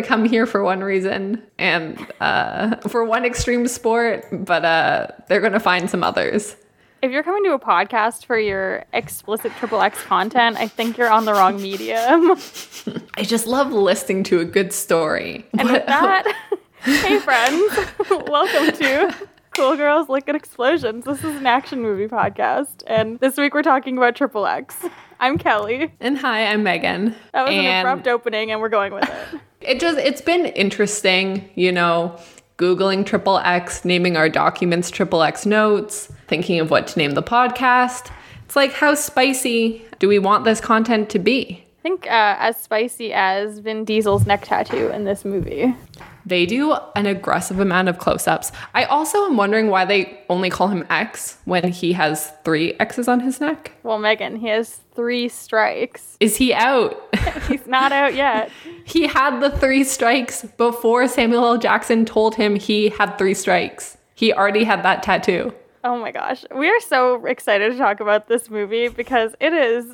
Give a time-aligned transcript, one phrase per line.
[0.00, 4.26] people are going to come here for one reason and uh, for one extreme sport,
[4.32, 6.56] but uh, they're going to find some others.
[7.02, 11.10] If you're coming to a podcast for your explicit triple X content, I think you're
[11.10, 12.32] on the wrong medium.
[13.16, 15.46] I just love listening to a good story.
[15.58, 16.30] And with that,
[16.82, 17.78] hey friends,
[18.28, 21.06] welcome to Cool Girls Liquid Explosions.
[21.06, 24.76] This is an action movie podcast, and this week we're talking about triple X.
[25.18, 25.92] I'm Kelly.
[26.00, 27.14] And hi, I'm Megan.
[27.32, 29.40] That was and an abrupt opening, and we're going with it.
[29.60, 32.18] It just it's been interesting, you know,
[32.56, 37.22] Googling triple X, naming our documents triple X notes, thinking of what to name the
[37.22, 38.10] podcast.
[38.44, 41.64] It's like, how spicy do we want this content to be?
[41.78, 45.74] I think uh, as spicy as Vin Diesel's neck tattoo in this movie.
[46.26, 48.52] They do an aggressive amount of close ups.
[48.74, 53.08] I also am wondering why they only call him X when he has three X's
[53.08, 53.72] on his neck.
[53.82, 56.16] Well, Megan, he has three strikes.
[56.20, 57.14] Is he out?
[57.48, 58.50] He's not out yet.
[58.84, 61.58] he had the three strikes before Samuel L.
[61.58, 63.96] Jackson told him he had three strikes.
[64.14, 65.54] He already had that tattoo.
[65.82, 66.44] Oh my gosh.
[66.54, 69.86] We are so excited to talk about this movie because it is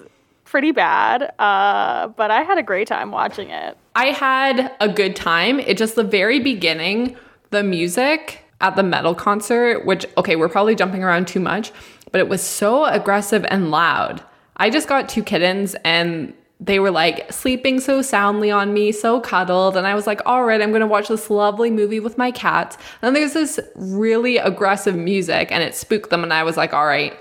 [0.46, 3.76] pretty bad, uh, but I had a great time watching it.
[3.94, 5.60] I had a good time.
[5.60, 7.16] It just the very beginning,
[7.50, 11.72] the music at the metal concert, which, okay, we're probably jumping around too much,
[12.10, 14.22] but it was so aggressive and loud.
[14.56, 19.20] I just got two kittens and they were like sleeping so soundly on me, so
[19.20, 19.76] cuddled.
[19.76, 22.30] And I was like, all right, I'm going to watch this lovely movie with my
[22.30, 22.78] cats.
[23.02, 26.22] And there's this really aggressive music and it spooked them.
[26.22, 27.12] And I was like, all right,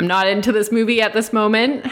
[0.00, 1.86] I'm not into this movie at this moment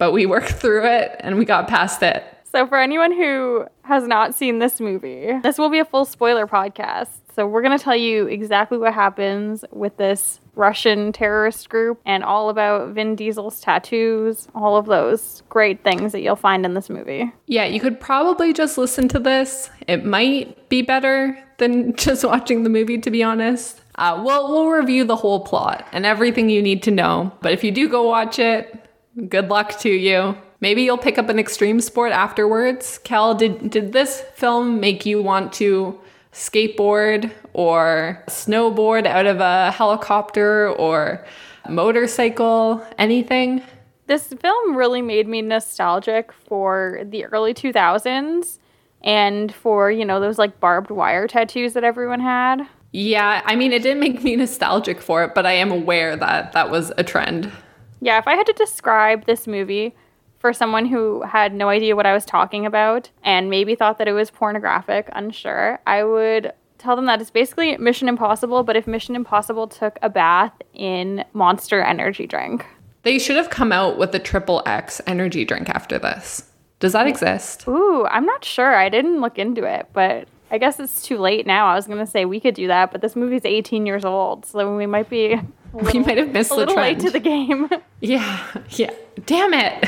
[0.00, 2.24] but we worked through it and we got past it.
[2.50, 6.48] So, for anyone who has not seen this movie, this will be a full spoiler
[6.48, 7.10] podcast.
[7.36, 12.24] So, we're going to tell you exactly what happens with this Russian terrorist group and
[12.24, 16.90] all about Vin Diesel's tattoos, all of those great things that you'll find in this
[16.90, 17.32] movie.
[17.46, 19.70] Yeah, you could probably just listen to this.
[19.86, 23.80] It might be better than just watching the movie, to be honest.
[23.94, 27.30] Uh, we'll, we'll review the whole plot and everything you need to know.
[27.42, 28.88] But if you do go watch it,
[29.28, 30.36] Good luck to you.
[30.60, 32.98] Maybe you'll pick up an extreme sport afterwards.
[33.04, 35.98] Cal, did did this film make you want to
[36.32, 41.24] skateboard or snowboard out of a helicopter or
[41.68, 43.62] motorcycle, anything?
[44.06, 48.58] This film really made me nostalgic for the early 2000s
[49.02, 52.66] and for, you know, those like barbed wire tattoos that everyone had.
[52.92, 56.52] Yeah, I mean, it didn't make me nostalgic for it, but I am aware that
[56.52, 57.52] that was a trend.
[58.00, 59.94] Yeah, if I had to describe this movie
[60.38, 64.08] for someone who had no idea what I was talking about and maybe thought that
[64.08, 68.86] it was pornographic, unsure, I would tell them that it's basically Mission Impossible, but if
[68.86, 72.66] Mission Impossible took a bath in Monster energy drink.
[73.02, 76.50] They should have come out with a triple X energy drink after this.
[76.78, 77.68] Does that exist?
[77.68, 78.74] Ooh, I'm not sure.
[78.74, 81.66] I didn't look into it, but I guess it's too late now.
[81.66, 84.46] I was going to say we could do that, but this movie's 18 years old,
[84.46, 85.38] so we might be
[85.72, 87.68] little, we might have missed a the little late to the game.
[88.02, 88.92] Yeah, yeah.
[89.26, 89.86] Damn it.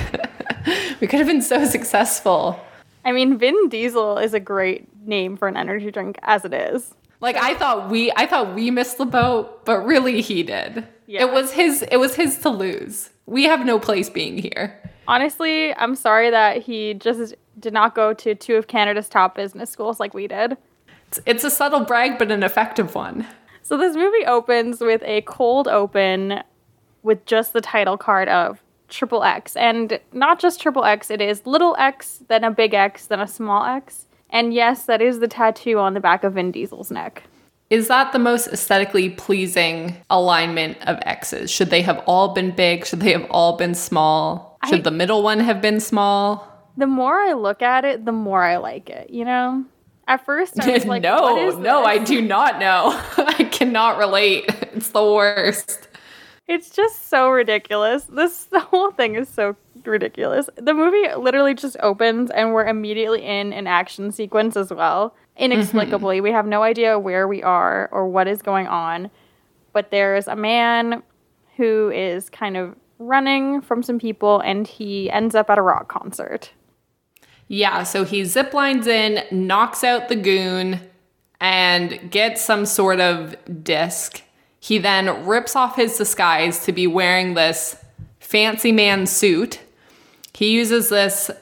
[1.01, 2.61] we could have been so successful.
[3.07, 6.95] I mean, Vin Diesel is a great name for an energy drink as it is.
[7.21, 10.87] Like I thought we I thought we missed the boat, but really he did.
[11.07, 11.23] Yeah.
[11.23, 13.11] It was his it was his to lose.
[13.25, 14.79] We have no place being here.
[15.09, 19.71] Honestly, I'm sorry that he just did not go to two of Canada's top business
[19.71, 20.57] schools like we did.
[21.09, 23.27] It's, it's a subtle brag, but an effective one.
[23.63, 26.43] So this movie opens with a cold open
[27.03, 29.57] with just the title card of Triple X.
[29.57, 33.27] And not just Triple X, it is little x, then a big X, then a
[33.27, 34.07] small x.
[34.31, 37.25] And yes, that is the tattoo on the back of Vin Diesel's neck.
[37.71, 41.51] Is that the most aesthetically pleasing alignment of X's?
[41.51, 42.85] Should they have all been big?
[42.85, 44.59] Should they have all been small?
[44.69, 46.49] Should I- the middle one have been small?
[46.77, 49.65] The more I look at it, the more I like it, you know?
[50.09, 52.99] At first, I was like, no, no, I do not know.
[53.39, 54.45] I cannot relate.
[54.75, 55.89] It's the worst.
[56.49, 58.05] It's just so ridiculous.
[58.05, 60.49] This the whole thing is so ridiculous.
[60.57, 65.15] The movie literally just opens and we're immediately in an action sequence as well.
[65.37, 66.25] Inexplicably, mm-hmm.
[66.25, 69.11] we have no idea where we are or what is going on.
[69.73, 71.03] But there's a man
[71.57, 75.89] who is kind of running from some people and he ends up at a rock
[75.89, 76.51] concert.
[77.49, 80.81] Yeah, so he zip lines in, knocks out the goon,
[81.43, 83.35] and gets some sort of
[83.65, 84.23] disc.
[84.61, 87.77] He then rips off his disguise to be wearing this
[88.21, 89.59] fancy man suit.
[90.33, 91.33] He uses this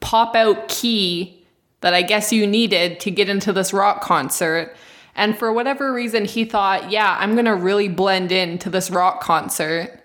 [0.00, 1.46] pop out key
[1.80, 4.76] that I guess you needed to get into this rock concert.
[5.14, 9.98] And for whatever reason, he thought, yeah, I'm gonna really blend into this rock concert.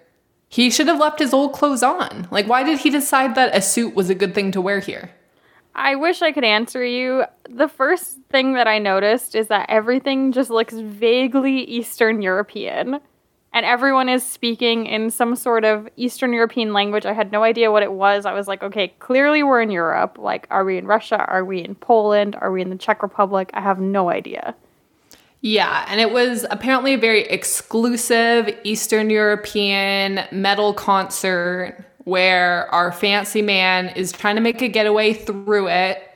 [0.47, 2.29] He should have left his old clothes on.
[2.31, 5.11] Like, why did he decide that a suit was a good thing to wear here?
[5.75, 7.25] I wish I could answer you.
[7.49, 12.99] The first thing that I noticed is that everything just looks vaguely Eastern European.
[13.55, 17.05] And everyone is speaking in some sort of Eastern European language.
[17.05, 18.25] I had no idea what it was.
[18.25, 20.17] I was like, okay, clearly we're in Europe.
[20.17, 21.17] Like, are we in Russia?
[21.27, 22.35] Are we in Poland?
[22.41, 23.51] Are we in the Czech Republic?
[23.53, 24.55] I have no idea.
[25.41, 33.41] Yeah, and it was apparently a very exclusive Eastern European metal concert where our fancy
[33.41, 36.09] man is trying to make a getaway through it,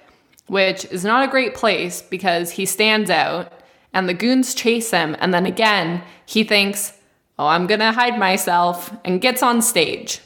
[0.48, 3.51] which is not a great place because he stands out
[3.94, 5.16] and the goons chase him.
[5.19, 6.94] And then again, he thinks,
[7.39, 10.19] oh, I'm going to hide myself and gets on stage,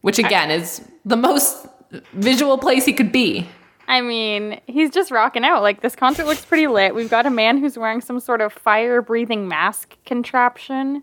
[0.00, 1.66] which again is the most
[2.14, 3.48] visual place he could be.
[3.88, 5.60] I mean, he's just rocking out.
[5.60, 6.94] Like, this concert looks pretty lit.
[6.94, 11.02] We've got a man who's wearing some sort of fire breathing mask contraption.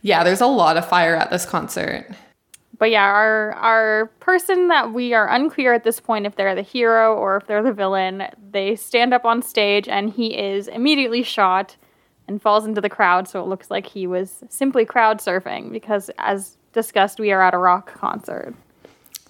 [0.00, 2.06] Yeah, there's a lot of fire at this concert
[2.80, 6.62] but yeah, our our person that we are unclear at this point if they're the
[6.62, 11.22] hero or if they're the villain, they stand up on stage and he is immediately
[11.22, 11.76] shot
[12.26, 13.28] and falls into the crowd.
[13.28, 17.52] So it looks like he was simply crowd surfing because, as discussed, we are at
[17.52, 18.54] a rock concert.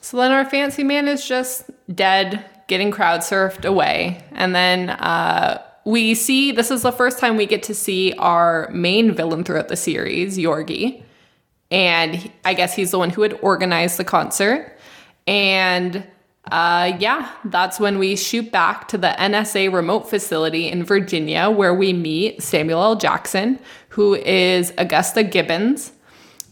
[0.01, 4.91] So then our fancy man is just dead, getting crowd surfed away, and then.
[4.91, 9.43] Uh, we see this is the first time we get to see our main villain
[9.43, 11.03] throughout the series, Yorgi
[11.71, 14.77] and I guess he's the one who had organized the concert.
[15.27, 16.07] And
[16.51, 21.75] uh, yeah, that's when we shoot back to the NSA remote facility in Virginia, where
[21.75, 22.97] we meet Samuel L.
[22.97, 23.59] Jackson,
[23.91, 25.93] who is Augustus Gibbons.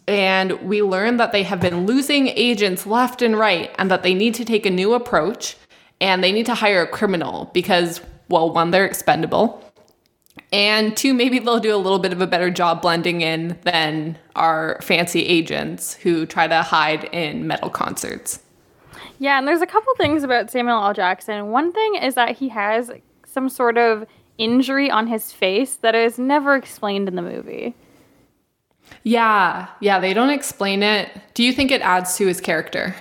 [0.07, 4.15] And we learn that they have been losing agents left and right, and that they
[4.15, 5.57] need to take a new approach
[6.01, 9.63] and they need to hire a criminal because, well, one, they're expendable.
[10.53, 14.19] And two, maybe they'll do a little bit of a better job blending in than
[14.37, 18.41] our fancy agents who try to hide in metal concerts.
[19.19, 20.95] Yeah, and there's a couple things about Samuel L.
[20.95, 21.51] Jackson.
[21.51, 22.91] One thing is that he has
[23.27, 24.07] some sort of
[24.39, 27.75] injury on his face that is never explained in the movie.
[29.03, 31.11] Yeah, yeah, they don't explain it.
[31.35, 32.95] Do you think it adds to his character?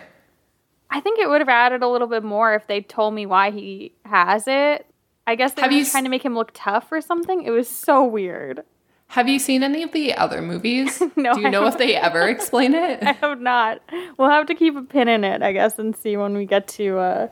[0.90, 3.52] I think it would have added a little bit more if they told me why
[3.52, 4.86] he has it.
[5.28, 7.44] I guess they have were you trying to make him look tough or something.
[7.44, 8.64] It was so weird.
[9.10, 11.02] Have you seen any of the other movies?
[11.16, 11.34] no.
[11.34, 13.04] Do you know if they ever explain it?
[13.04, 13.82] I have not.
[14.18, 16.68] We'll have to keep a pin in it, I guess, and see when we get
[16.70, 17.28] to uh,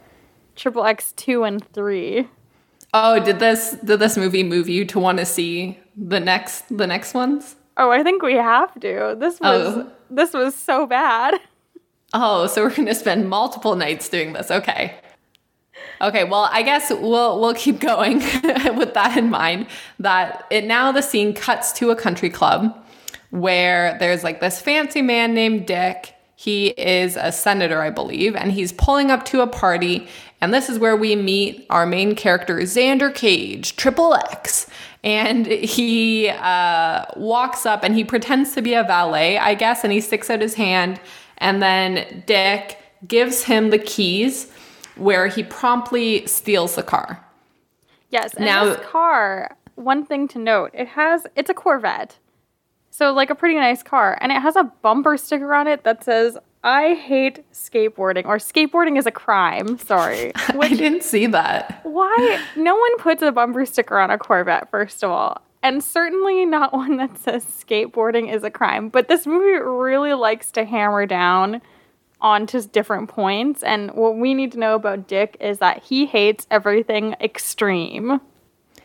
[0.56, 2.28] Triple X two and three.
[2.94, 6.88] Oh, did this did this movie move you to want to see the next the
[6.88, 7.56] next ones?
[7.78, 9.16] Oh, I think we have to.
[9.18, 9.92] This was oh.
[10.10, 11.40] this was so bad.
[12.18, 14.50] Oh, so we're gonna spend multiple nights doing this.
[14.50, 14.96] Okay.
[16.02, 18.18] Okay, well, I guess we'll we'll keep going
[18.78, 19.68] with that in mind.
[20.00, 22.76] That it now the scene cuts to a country club
[23.30, 26.14] where there's like this fancy man named Dick.
[26.36, 30.08] He is a senator, I believe, and he's pulling up to a party.
[30.42, 34.68] And this is where we meet our main character, Xander Cage, Triple X.
[35.04, 39.94] And he uh, walks up and he pretends to be a valet, I guess, and
[39.94, 41.00] he sticks out his hand.
[41.38, 42.78] And then Dick
[43.08, 44.52] gives him the keys
[44.96, 47.24] where he promptly steals the car.
[48.10, 52.18] Yes, and now, this car, one thing to note, it has it's a Corvette.
[52.90, 56.02] So like a pretty nice car and it has a bumper sticker on it that
[56.06, 59.78] says I hate skateboarding or skateboarding is a crime.
[59.78, 60.32] Sorry.
[60.54, 61.82] Which, I didn't see that.
[61.84, 62.42] Why?
[62.56, 65.42] No one puts a bumper sticker on a Corvette, first of all.
[65.62, 68.88] And certainly not one that says skateboarding is a crime.
[68.88, 71.62] But this movie really likes to hammer down
[72.26, 73.62] on to different points.
[73.62, 78.20] And what we need to know about Dick is that he hates everything extreme.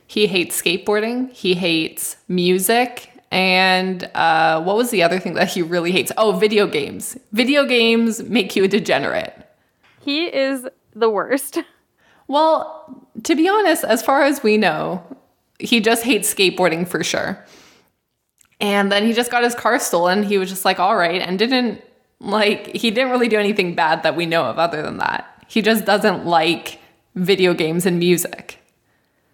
[0.06, 5.62] He hates skateboarding, he hates music, and uh, what was the other thing that he
[5.62, 6.12] really hates?
[6.18, 7.16] Oh, video games.
[7.32, 9.34] Video games make you a degenerate.
[10.00, 11.58] He is the worst.
[12.30, 15.02] Well, to be honest, as far as we know,
[15.58, 17.44] he just hates skateboarding for sure.
[18.60, 20.22] And then he just got his car stolen.
[20.22, 21.82] He was just like, all right, and didn't
[22.20, 25.44] like, he didn't really do anything bad that we know of other than that.
[25.48, 26.78] He just doesn't like
[27.14, 28.58] video games and music.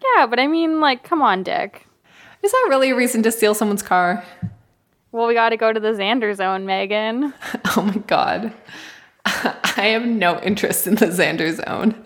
[0.02, 1.86] Yeah, but I mean, like, come on, Dick.
[2.42, 4.24] Is that really a reason to steal someone's car?
[5.12, 7.34] Well, we got to go to the Xander zone, Megan.
[7.76, 8.52] oh my God.
[9.24, 12.04] I have no interest in the Xander zone.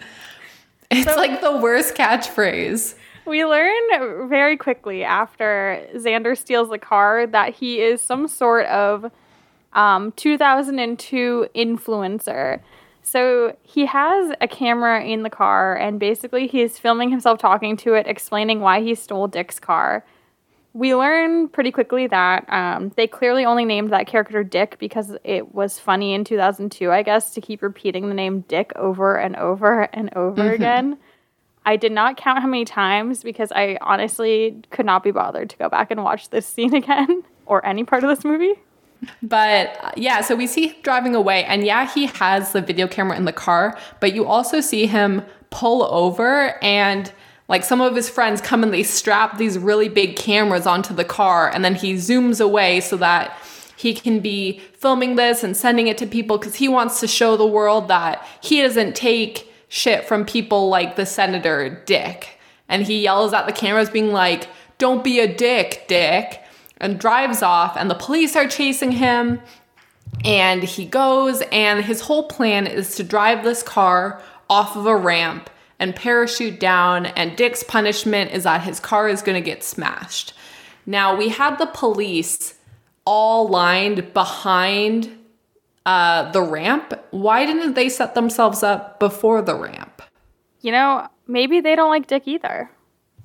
[0.90, 2.94] It's so, like the worst catchphrase.
[3.26, 9.10] We learn very quickly after Xander steals the car that he is some sort of
[9.72, 12.60] um, 2002 influencer.
[13.02, 17.94] So he has a camera in the car, and basically he's filming himself talking to
[17.94, 20.04] it, explaining why he stole Dick's car.
[20.72, 25.52] we learn pretty quickly that um, they clearly only named that character Dick because it
[25.52, 29.88] was funny in 2002, I guess, to keep repeating the name Dick over and over
[29.92, 30.54] and over mm-hmm.
[30.54, 30.98] again.
[31.64, 35.56] I did not count how many times because I honestly could not be bothered to
[35.56, 38.54] go back and watch this scene again or any part of this movie.
[39.22, 43.16] But yeah, so we see him driving away, and yeah, he has the video camera
[43.16, 47.12] in the car, but you also see him pull over and
[47.48, 51.04] like some of his friends come and they strap these really big cameras onto the
[51.04, 53.36] car and then he zooms away so that
[53.76, 57.36] he can be filming this and sending it to people because he wants to show
[57.36, 62.38] the world that he doesn't take shit from people like the senator dick.
[62.68, 66.39] And he yells at the cameras being like don't be a dick dick
[66.80, 69.40] and drives off and the police are chasing him
[70.24, 74.96] and he goes and his whole plan is to drive this car off of a
[74.96, 75.48] ramp
[75.80, 80.34] and parachute down, and Dick's punishment is that his car is going to get smashed.
[80.84, 82.54] Now, we had the police
[83.06, 85.16] all lined behind
[85.86, 86.92] uh, the ramp.
[87.10, 90.02] Why didn't they set themselves up before the ramp?
[90.60, 92.70] You know, maybe they don't like Dick either.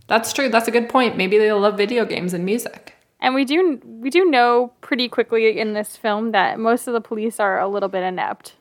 [0.07, 0.47] That's true.
[0.47, 1.17] That's a good point.
[1.17, 2.94] Maybe they love video games and music.
[3.25, 7.01] And we do we do know pretty quickly in this film that most of the
[7.01, 8.53] police are a little bit inept.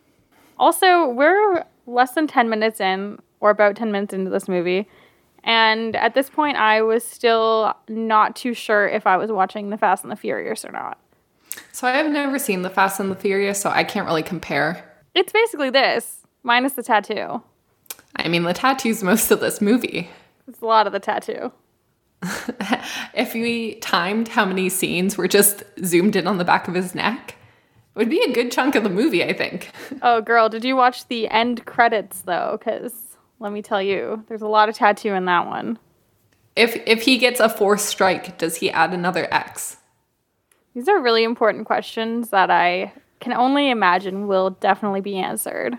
[0.58, 4.88] Also, we're less than 10 minutes in or about 10 minutes into this movie.
[5.42, 9.76] And at this point, I was still not too sure if I was watching The
[9.76, 10.98] Fast and the Furious or not.
[11.72, 14.82] So I have never seen The Fast and the Furious, so I can't really compare.
[15.14, 17.42] It's basically this, minus the tattoo.
[18.16, 20.08] I mean, the tattoo's most of this movie.
[20.48, 21.52] It's a lot of the tattoo.
[23.14, 26.94] If we timed how many scenes were just zoomed in on the back of his
[26.94, 27.36] neck,
[27.94, 29.70] it would be a good chunk of the movie, I think.
[30.02, 32.56] oh, girl, did you watch the end credits, though?
[32.58, 32.92] Because
[33.38, 35.78] let me tell you, there's a lot of tattoo in that one.
[36.56, 39.78] If if he gets a fourth strike, does he add another X?
[40.74, 45.78] These are really important questions that I can only imagine will definitely be answered.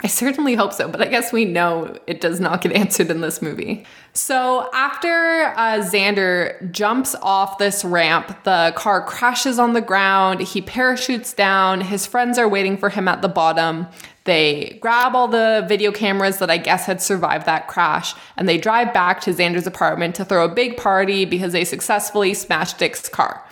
[0.00, 3.20] I certainly hope so, but I guess we know it does not get answered in
[3.20, 3.84] this movie.
[4.12, 10.40] So, after uh, Xander jumps off this ramp, the car crashes on the ground.
[10.40, 11.80] He parachutes down.
[11.80, 13.88] His friends are waiting for him at the bottom.
[14.22, 18.58] They grab all the video cameras that I guess had survived that crash and they
[18.58, 23.08] drive back to Xander's apartment to throw a big party because they successfully smashed Dick's
[23.08, 23.42] car.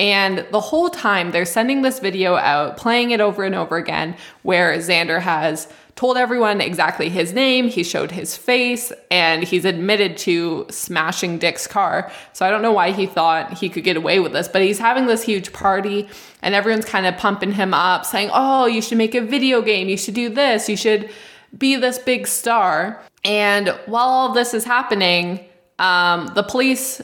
[0.00, 4.16] And the whole time they're sending this video out, playing it over and over again,
[4.42, 10.16] where Xander has told everyone exactly his name, he showed his face, and he's admitted
[10.18, 12.10] to smashing Dick's car.
[12.32, 14.78] So I don't know why he thought he could get away with this, but he's
[14.78, 16.08] having this huge party,
[16.42, 19.88] and everyone's kind of pumping him up, saying, Oh, you should make a video game,
[19.88, 21.10] you should do this, you should
[21.56, 23.00] be this big star.
[23.24, 25.40] And while all this is happening,
[25.78, 27.00] um, the police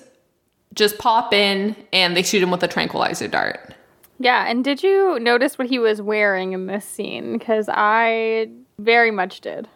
[0.75, 3.75] just pop in and they shoot him with a tranquilizer dart.
[4.19, 7.39] Yeah, and did you notice what he was wearing in this scene?
[7.39, 8.51] Because I
[8.85, 9.69] very much did.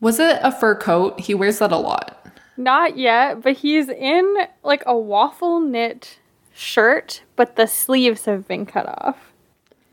[0.00, 1.20] Was it a fur coat?
[1.20, 2.26] He wears that a lot.
[2.56, 6.18] Not yet, but he's in like a waffle knit
[6.54, 9.32] shirt, but the sleeves have been cut off.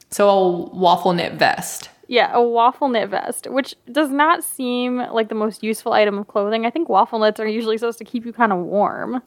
[0.10, 1.90] So a waffle knit vest.
[2.08, 6.28] Yeah, a waffle knit vest, which does not seem like the most useful item of
[6.28, 6.66] clothing.
[6.66, 9.22] I think waffle knits are usually supposed to keep you kind of warm.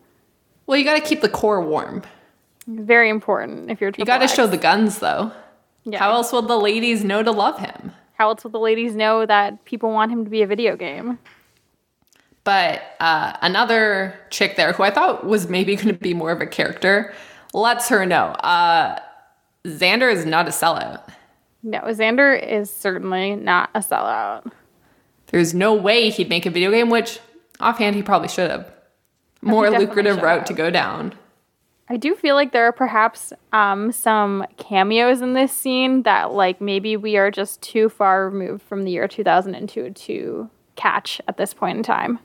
[0.67, 2.03] Well, you got to keep the core warm.
[2.67, 3.93] Very important if you're.
[3.97, 5.33] You got to show the guns, though.
[5.85, 5.99] Yeah.
[5.99, 7.93] How else will the ladies know to love him?
[8.17, 11.19] How else will the ladies know that people want him to be a video game?
[12.45, 16.41] But uh, another chick there, who I thought was maybe going to be more of
[16.41, 17.13] a character,
[17.53, 18.99] lets her know uh,
[19.65, 21.03] Xander is not a sellout.
[21.63, 24.51] No, Xander is certainly not a sellout.
[25.27, 27.19] There's no way he'd make a video game, which
[27.59, 28.73] offhand he probably should have
[29.43, 30.45] more lucrative route have.
[30.47, 31.13] to go down.
[31.89, 36.61] I do feel like there are perhaps um, some cameos in this scene that, like,
[36.61, 41.55] maybe we are just too far removed from the year 2002 to catch at this
[41.55, 42.19] point in time.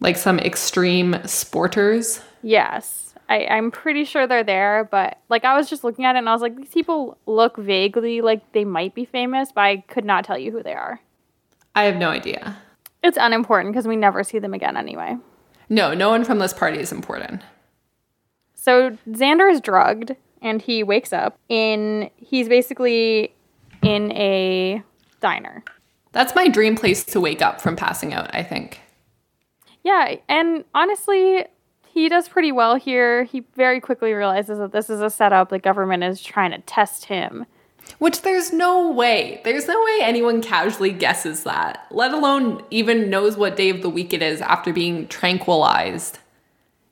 [0.00, 2.22] Like some extreme sporters?
[2.42, 3.14] Yes.
[3.28, 6.28] I, I'm pretty sure they're there, but like I was just looking at it and
[6.28, 10.04] I was like, these people look vaguely like they might be famous, but I could
[10.04, 11.00] not tell you who they are.
[11.74, 12.56] I have no idea.
[13.02, 15.16] It's unimportant because we never see them again anyway.
[15.68, 17.42] No, no one from this party is important.
[18.60, 23.34] So Xander is drugged and he wakes up in he's basically
[23.82, 24.82] in a
[25.20, 25.64] diner.
[26.12, 28.80] That's my dream place to wake up from passing out, I think.
[29.84, 31.44] Yeah, and honestly,
[31.86, 33.24] he does pretty well here.
[33.24, 35.50] He very quickly realizes that this is a setup.
[35.50, 37.46] The government is trying to test him.
[37.98, 39.40] Which there's no way.
[39.44, 43.88] There's no way anyone casually guesses that, let alone even knows what day of the
[43.88, 46.18] week it is after being tranquilized.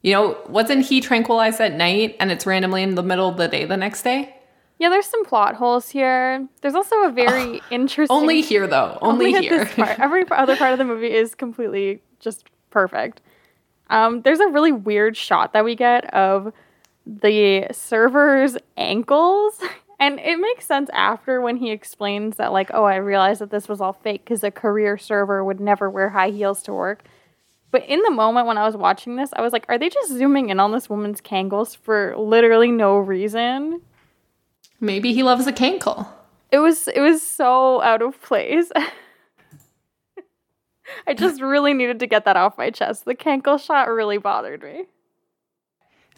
[0.06, 3.48] You know, wasn't he tranquilized at night and it's randomly in the middle of the
[3.48, 4.36] day the next day?
[4.78, 6.46] Yeah, there's some plot holes here.
[6.60, 8.16] There's also a very interesting.
[8.16, 8.98] Only here, though.
[9.02, 9.68] Only, at here.
[9.98, 13.20] Every other part of the movie is completely just perfect.
[13.90, 16.52] Um, there's a really weird shot that we get of
[17.04, 19.60] the server's ankles.
[19.98, 23.66] And it makes sense after when he explains that, like, oh, I realized that this
[23.66, 27.04] was all fake because a career server would never wear high heels to work.
[27.70, 30.12] But in the moment when I was watching this, I was like, are they just
[30.12, 33.82] zooming in on this woman's cankles for literally no reason?
[34.80, 36.08] Maybe he loves a cankle.
[36.52, 38.70] It was it was so out of place.
[41.06, 43.04] I just really needed to get that off my chest.
[43.04, 44.84] The cankle shot really bothered me.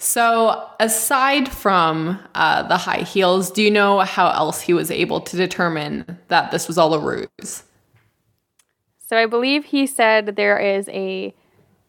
[0.01, 5.21] So, aside from uh, the high heels, do you know how else he was able
[5.23, 7.65] to determine that this was all a ruse?
[9.09, 11.33] So, I believe he said there is a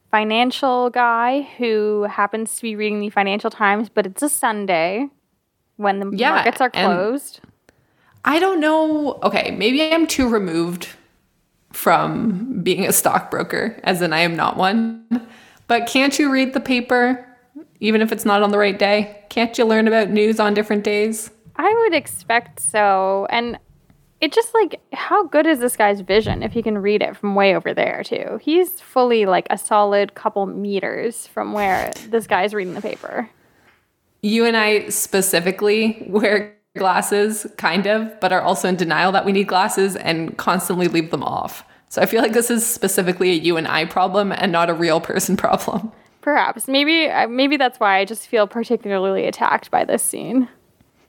[0.10, 5.10] financial guy who happens to be reading the Financial Times, but it's a Sunday
[5.76, 7.42] when the Yeah, markets are closed.
[8.24, 9.20] I don't know.
[9.22, 10.88] Okay, maybe I'm too removed
[11.74, 15.06] from being a stockbroker, as in I am not one.
[15.68, 17.28] But can't you read the paper,
[17.82, 19.26] even if it's not on the right day?
[19.28, 21.32] Can't you learn about news on different days?
[21.58, 23.28] I would expect so.
[23.30, 23.60] And
[24.22, 27.36] it just like, how good is this guy's vision if he can read it from
[27.36, 28.40] way over there, too?
[28.42, 33.30] He's fully like a solid couple meters from where this guy's reading the paper.
[34.22, 39.32] You and I specifically wear glasses, kind of, but are also in denial that we
[39.32, 41.64] need glasses and constantly leave them off.
[41.88, 44.74] So I feel like this is specifically a you and I problem and not a
[44.74, 45.92] real person problem.
[46.22, 46.68] Perhaps.
[46.68, 50.50] Maybe uh, maybe that's why I just feel particularly attacked by this scene.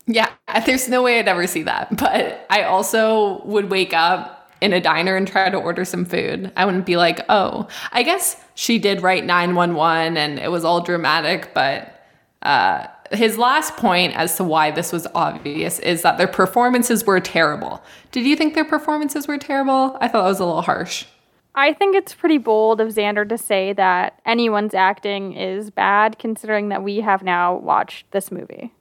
[0.07, 0.31] Yeah,
[0.67, 1.97] there's no way I'd ever see that.
[1.97, 6.53] But I also would wake up in a diner and try to order some food.
[6.57, 10.83] I wouldn't be like, oh, I guess she did write 911 and it was all
[10.83, 11.55] dramatic.
[11.55, 12.05] But
[12.43, 17.21] uh, his last point as to why this was obvious is that their performances were
[17.21, 17.83] terrible.
[18.13, 19.97] Did you think their performances were terrible?
[20.01, 21.07] I thought that was a little harsh.
[21.55, 26.69] I think it's pretty bold of Xander to say that anyone's acting is bad considering
[26.69, 28.73] that we have now watched this movie.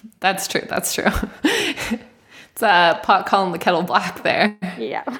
[0.20, 0.62] That's true.
[0.68, 1.04] That's true.
[1.44, 4.56] it's a pot calling the kettle black there.
[4.78, 5.18] Yeah.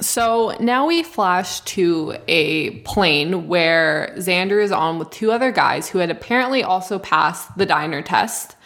[0.00, 5.88] So now we flash to a plane where Xander is on with two other guys
[5.88, 8.56] who had apparently also passed the diner test.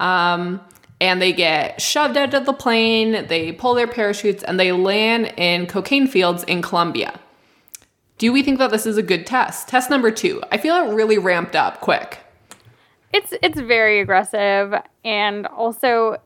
[0.00, 0.60] Um,
[1.00, 5.32] and they get shoved out of the plane, they pull their parachutes, and they land
[5.36, 7.20] in cocaine fields in Colombia.
[8.16, 9.68] Do we think that this is a good test?
[9.68, 10.42] Test number two.
[10.50, 12.18] I feel it really ramped up quick.
[13.12, 16.18] It's it's very aggressive and also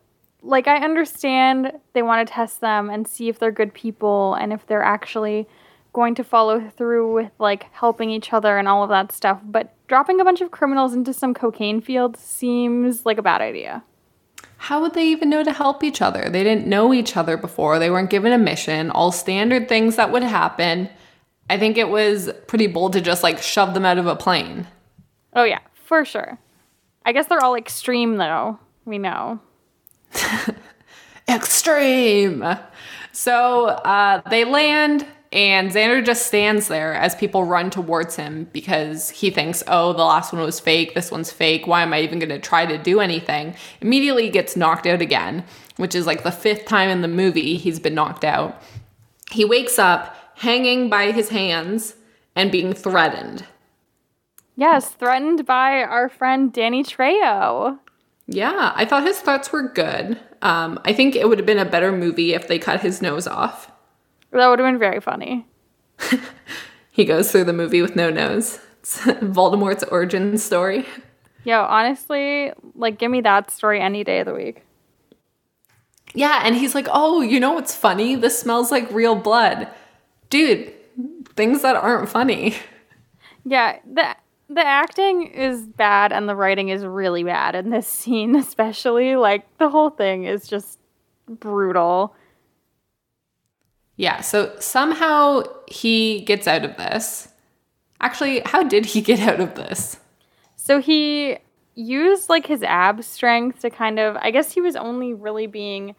[0.43, 4.53] like I understand they want to test them and see if they're good people and
[4.53, 5.47] if they're actually
[5.93, 9.75] going to follow through with like helping each other and all of that stuff, but
[9.89, 13.85] dropping a bunch of criminals into some cocaine fields seems like a bad idea.
[14.57, 16.29] How would they even know to help each other?
[16.31, 17.79] They didn't know each other before.
[17.79, 20.89] They weren't given a mission, all standard things that would happen.
[21.51, 24.67] I think it was pretty bold to just like shove them out of a plane.
[25.35, 26.39] Oh yeah, for sure.
[27.05, 28.59] I guess they're all extreme though.
[28.85, 29.41] We know.
[31.29, 32.45] Extreme.
[33.13, 39.11] So uh, they land, and Xander just stands there as people run towards him because
[39.11, 40.95] he thinks, oh, the last one was fake.
[40.95, 41.67] This one's fake.
[41.67, 43.55] Why am I even going to try to do anything?
[43.81, 45.45] Immediately gets knocked out again,
[45.77, 48.61] which is like the fifth time in the movie he's been knocked out.
[49.31, 51.95] He wakes up hanging by his hands
[52.35, 53.47] and being threatened.
[54.57, 57.79] Yes, threatened by our friend Danny Trejo.
[58.27, 60.19] Yeah, I thought his threats were good.
[60.43, 63.27] Um, I think it would have been a better movie if they cut his nose
[63.27, 63.71] off.
[64.31, 65.47] That would have been very funny.
[66.93, 68.61] He goes through the movie with no nose.
[68.81, 70.87] It's Voldemort's origin story.
[71.43, 74.63] Yo, honestly, like give me that story any day of the week.
[76.15, 78.15] Yeah, and he's like, "Oh, you know what's funny?
[78.15, 79.69] This smells like real blood."
[80.29, 80.71] Dude,
[81.35, 82.55] things that aren't funny.
[83.45, 84.15] Yeah, the
[84.55, 89.17] the acting is bad and the writing is really bad in this scene, especially.
[89.17, 90.79] Like the whole thing is just
[91.29, 92.15] brutal.
[93.97, 97.29] Yeah, so somehow he gets out of this.
[98.01, 99.99] Actually, how did he get out of this?
[100.57, 101.39] So he
[101.75, 105.95] used like his ab strength to kind of I guess he was only really being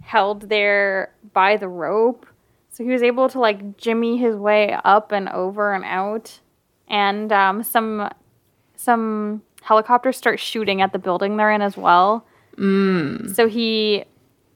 [0.00, 2.26] held there by the rope.
[2.70, 6.40] So he was able to like jimmy his way up and over and out.
[6.88, 8.10] And um, some
[8.76, 12.26] some helicopters start shooting at the building they're in as well.
[12.56, 13.34] Mm.
[13.34, 14.04] So he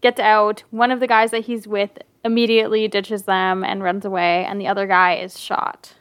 [0.00, 0.64] gets out.
[0.70, 1.90] One of the guys that he's with
[2.24, 5.94] immediately ditches them and runs away, and the other guy is shot.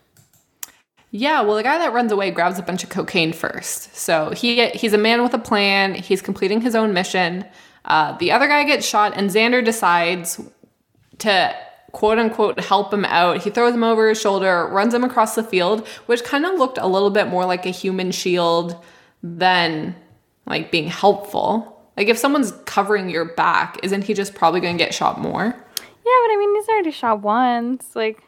[1.14, 3.94] Yeah, well, the guy that runs away grabs a bunch of cocaine first.
[3.96, 5.94] So he he's a man with a plan.
[5.94, 7.46] He's completing his own mission.
[7.84, 10.40] Uh, the other guy gets shot, and Xander decides
[11.20, 11.56] to
[11.92, 13.44] quote unquote help him out.
[13.44, 16.78] He throws him over his shoulder, runs him across the field, which kind of looked
[16.78, 18.82] a little bit more like a human shield
[19.24, 19.96] than
[20.46, 21.82] like being helpful.
[21.98, 25.56] Like if someone's covering your back, isn't he just probably going to get shot more?
[26.04, 27.96] Yeah, but I mean, he's already shot once.
[27.96, 28.24] Like,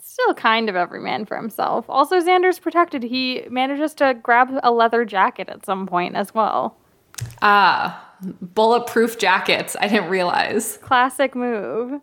[0.00, 1.84] still kind of every man for himself.
[1.88, 3.02] Also, Xander's protected.
[3.02, 6.76] He manages to grab a leather jacket at some point as well.
[7.42, 9.76] Ah, bulletproof jackets.
[9.80, 10.78] I didn't realize.
[10.78, 12.00] Classic move.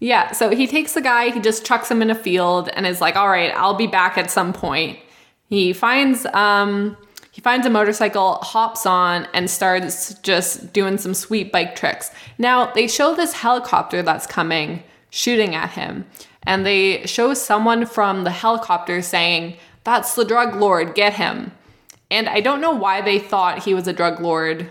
[0.00, 3.00] Yeah, so he takes the guy, he just chucks him in a field and is
[3.02, 4.98] like, "All right, I'll be back at some point."
[5.48, 6.96] He finds um
[7.32, 12.10] he finds a motorcycle, hops on and starts just doing some sweet bike tricks.
[12.38, 16.06] Now, they show this helicopter that's coming shooting at him,
[16.42, 21.52] and they show someone from the helicopter saying, "That's the drug lord, get him."
[22.10, 24.68] And I don't know why they thought he was a drug lord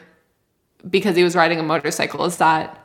[0.90, 2.26] because he was riding a motorcycle.
[2.26, 2.78] Is that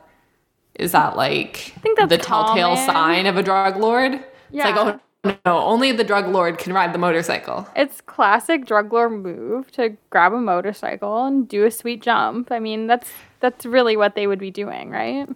[0.75, 2.85] is that like I think that's the telltale common.
[2.85, 4.23] sign of a drug lord?
[4.51, 4.69] Yeah.
[4.69, 4.99] It's like, oh
[5.45, 7.67] no, only the drug lord can ride the motorcycle.
[7.75, 12.51] It's classic drug lord move to grab a motorcycle and do a sweet jump.
[12.51, 13.09] I mean, that's
[13.39, 15.27] that's really what they would be doing, right?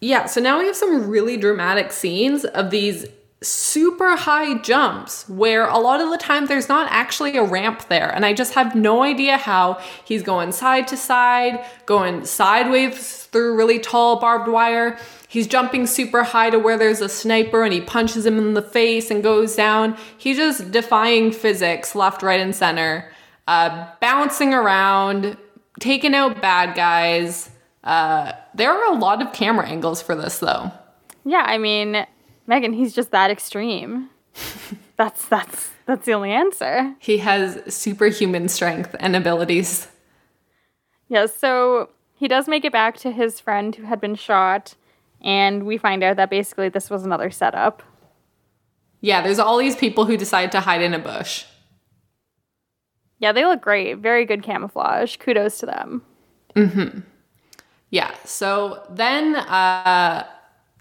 [0.00, 3.06] Yeah, so now we have some really dramatic scenes of these
[3.46, 8.12] super high jumps where a lot of the time there's not actually a ramp there.
[8.14, 13.56] And I just have no idea how he's going side to side, going sideways through
[13.56, 14.98] really tall barbed wire.
[15.28, 18.62] He's jumping super high to where there's a sniper and he punches him in the
[18.62, 19.96] face and goes down.
[20.18, 23.10] He's just defying physics left, right, and center,
[23.46, 25.36] uh, bouncing around,
[25.78, 27.50] taking out bad guys.
[27.84, 30.72] Uh, there are a lot of camera angles for this though.
[31.24, 32.06] Yeah, I mean,
[32.46, 34.10] Megan, he's just that extreme.
[34.96, 36.94] that's that's that's the only answer.
[36.98, 39.88] He has superhuman strength and abilities.
[41.08, 44.74] Yeah, so he does make it back to his friend who had been shot,
[45.20, 47.82] and we find out that basically this was another setup.
[49.00, 51.44] Yeah, there's all these people who decide to hide in a bush.
[53.18, 53.98] Yeah, they look great.
[53.98, 55.16] Very good camouflage.
[55.16, 56.02] Kudos to them.
[56.54, 57.02] Mhm.
[57.90, 60.26] Yeah, so then uh,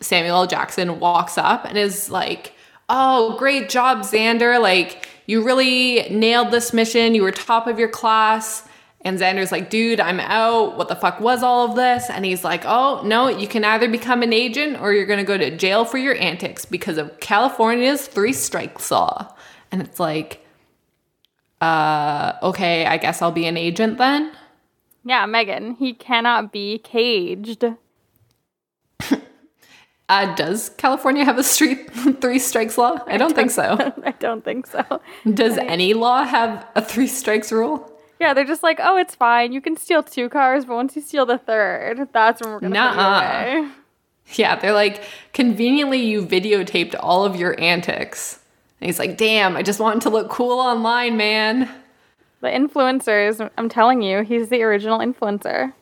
[0.01, 0.47] Samuel L.
[0.47, 2.53] Jackson walks up and is like,
[2.87, 4.61] Oh, great job, Xander.
[4.61, 7.15] Like, you really nailed this mission.
[7.15, 8.67] You were top of your class.
[9.01, 10.77] And Xander's like, Dude, I'm out.
[10.77, 12.09] What the fuck was all of this?
[12.09, 15.25] And he's like, Oh, no, you can either become an agent or you're going to
[15.25, 19.33] go to jail for your antics because of California's three strikes law.
[19.71, 20.45] And it's like,
[21.61, 24.31] uh, okay, I guess I'll be an agent then.
[25.03, 27.65] Yeah, Megan, he cannot be caged.
[30.07, 31.89] Uh, does California have a street
[32.21, 32.99] three strikes law?
[33.07, 33.75] I don't think so.
[34.03, 35.01] I don't think so.
[35.33, 37.91] Does any law have a three strikes rule?
[38.19, 39.51] Yeah, they're just like, oh, it's fine.
[39.51, 42.73] You can steal two cars, but once you steal the third, that's when we're gonna
[42.73, 43.51] Nuh-uh.
[43.51, 43.71] you away.
[44.33, 48.39] Yeah, they're like, conveniently you videotaped all of your antics.
[48.81, 51.69] And he's like, damn, I just want to look cool online, man.
[52.41, 55.73] The influencers, I'm telling you, he's the original influencer.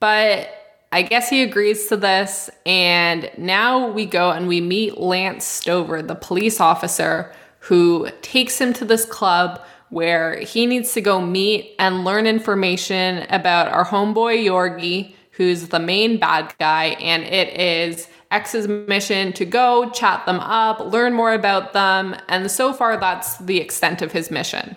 [0.00, 0.48] But
[0.92, 2.48] I guess he agrees to this.
[2.64, 8.72] And now we go and we meet Lance Stover, the police officer who takes him
[8.74, 14.44] to this club where he needs to go meet and learn information about our homeboy
[14.44, 16.96] Yorgi, who's the main bad guy.
[17.00, 22.16] And it is X's mission to go chat them up, learn more about them.
[22.28, 24.76] And so far, that's the extent of his mission.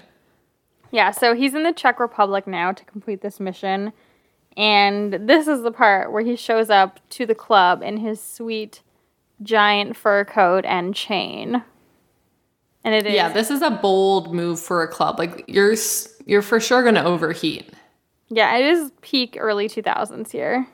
[0.92, 3.94] Yeah, so he's in the Czech Republic now to complete this mission.
[4.60, 8.82] And this is the part where he shows up to the club in his sweet
[9.42, 11.64] giant fur coat and chain.
[12.84, 15.18] And it is Yeah, this is a bold move for a club.
[15.18, 15.76] Like you're
[16.26, 17.72] you're for sure going to overheat.
[18.28, 20.68] Yeah, it is peak early 2000s here.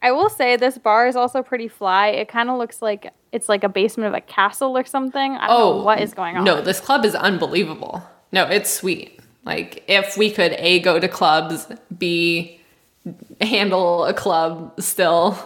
[0.00, 2.08] I will say this bar is also pretty fly.
[2.08, 5.32] It kind of looks like it's like a basement of a castle or something.
[5.32, 6.48] I don't know oh, what is going on.
[6.48, 8.02] Oh, No, this club is unbelievable.
[8.32, 9.20] No, it's sweet.
[9.44, 11.66] Like if we could a go to clubs,
[11.98, 12.59] b
[13.40, 15.38] handle a club still,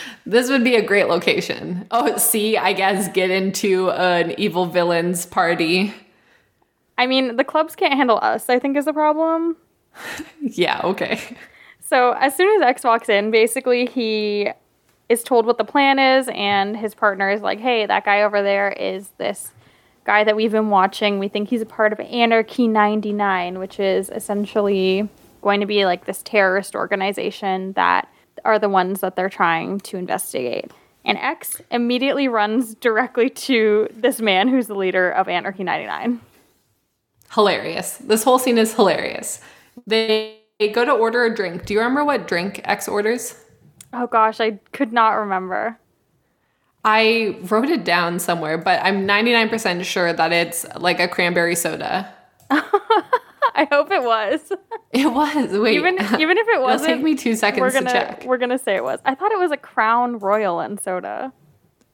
[0.26, 1.86] this would be a great location.
[1.90, 5.94] Oh, see, I guess get into an evil villains party.
[6.96, 9.56] I mean, the clubs can't handle us, I think is the problem.
[10.40, 11.20] Yeah, okay.
[11.80, 14.48] So as soon as X walks in, basically he
[15.08, 18.42] is told what the plan is, and his partner is like, "Hey, that guy over
[18.42, 19.52] there is this
[20.04, 21.18] guy that we've been watching.
[21.18, 25.08] We think he's a part of Anarchy 99, which is essentially
[25.42, 28.08] going to be like this terrorist organization that
[28.44, 30.72] are the ones that they're trying to investigate."
[31.04, 36.20] And X immediately runs directly to this man who's the leader of Anarchy 99.
[37.32, 37.96] Hilarious.
[37.98, 39.40] This whole scene is hilarious.
[39.86, 40.36] They,
[40.74, 41.64] go to order a drink.
[41.66, 43.42] Do you remember what drink X orders?
[43.92, 45.78] Oh gosh, I could not remember.
[46.84, 52.12] I wrote it down somewhere, but I'm 99% sure that it's like a cranberry soda.
[53.58, 54.52] I hope it was.
[54.92, 55.50] It was.
[55.58, 55.74] Wait.
[55.74, 58.24] Even even if it was It'll wasn't, take me two seconds we're gonna to check.
[58.24, 59.00] we're gonna say it was.
[59.04, 61.32] I thought it was a Crown Royal and soda.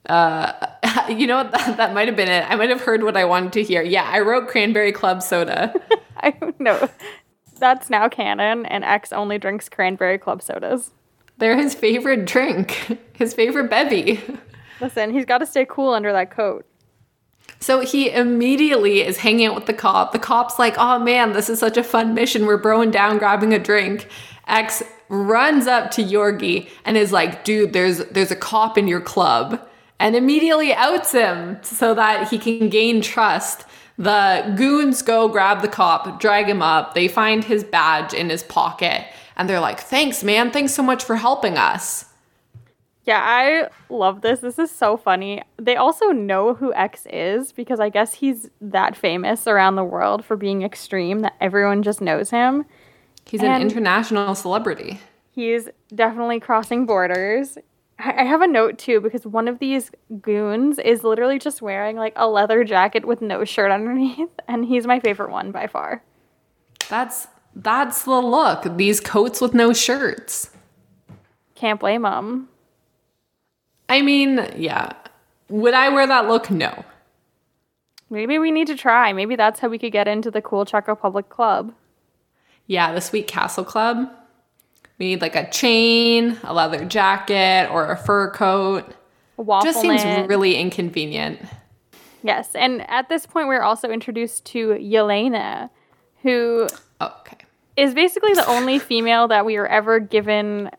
[0.09, 0.53] Uh,
[1.09, 1.53] you know what?
[1.53, 2.45] That, that might have been it.
[2.49, 3.83] I might have heard what I wanted to hear.
[3.83, 5.75] Yeah, I wrote cranberry club soda.
[6.19, 6.89] I know.
[7.59, 10.91] That's now canon, and X only drinks cranberry club sodas.
[11.39, 14.23] They're his favorite drink, his favorite bevy.
[14.81, 16.67] Listen, he's got to stay cool under that coat.
[17.61, 20.13] So he immediately is hanging out with the cop.
[20.13, 22.47] The cop's like, oh man, this is such a fun mission.
[22.47, 24.09] We're broing down, grabbing a drink.
[24.47, 29.01] X runs up to Yorgi and is like, dude, there's there's a cop in your
[29.01, 29.67] club.
[30.01, 33.65] And immediately outs him so that he can gain trust.
[33.97, 36.95] The goons go grab the cop, drag him up.
[36.95, 39.07] They find his badge in his pocket.
[39.37, 40.51] And they're like, thanks, man.
[40.51, 42.07] Thanks so much for helping us.
[43.05, 44.41] Yeah, I love this.
[44.41, 45.43] This is so funny.
[45.59, 50.25] They also know who X is because I guess he's that famous around the world
[50.25, 52.65] for being extreme that everyone just knows him.
[53.27, 55.01] He's an international celebrity.
[55.33, 57.59] He's definitely crossing borders.
[57.99, 59.91] I I have a note too because one of these
[60.21, 64.87] goons is literally just wearing like a leather jacket with no shirt underneath, and he's
[64.87, 66.03] my favorite one by far.
[66.89, 68.77] That's that's the look.
[68.77, 70.51] These coats with no shirts.
[71.55, 72.49] Can't blame him.
[73.89, 74.93] I mean, yeah.
[75.49, 76.51] Would I wear that look?
[76.51, 76.85] No.
[78.11, 79.13] Maybe we need to try.
[79.13, 81.75] Maybe that's how we could get into the cool Czech Republic club.
[82.67, 84.09] Yeah, the Sweet Castle Club.
[84.99, 88.95] We need like a chain, a leather jacket, or a fur coat.
[89.39, 90.29] A waffle Just seems knit.
[90.29, 91.41] really inconvenient.
[92.23, 95.69] Yes, and at this point, we're also introduced to Yelena,
[96.23, 96.69] who
[97.03, 97.37] Okay.
[97.77, 100.71] is basically the only female that we are ever given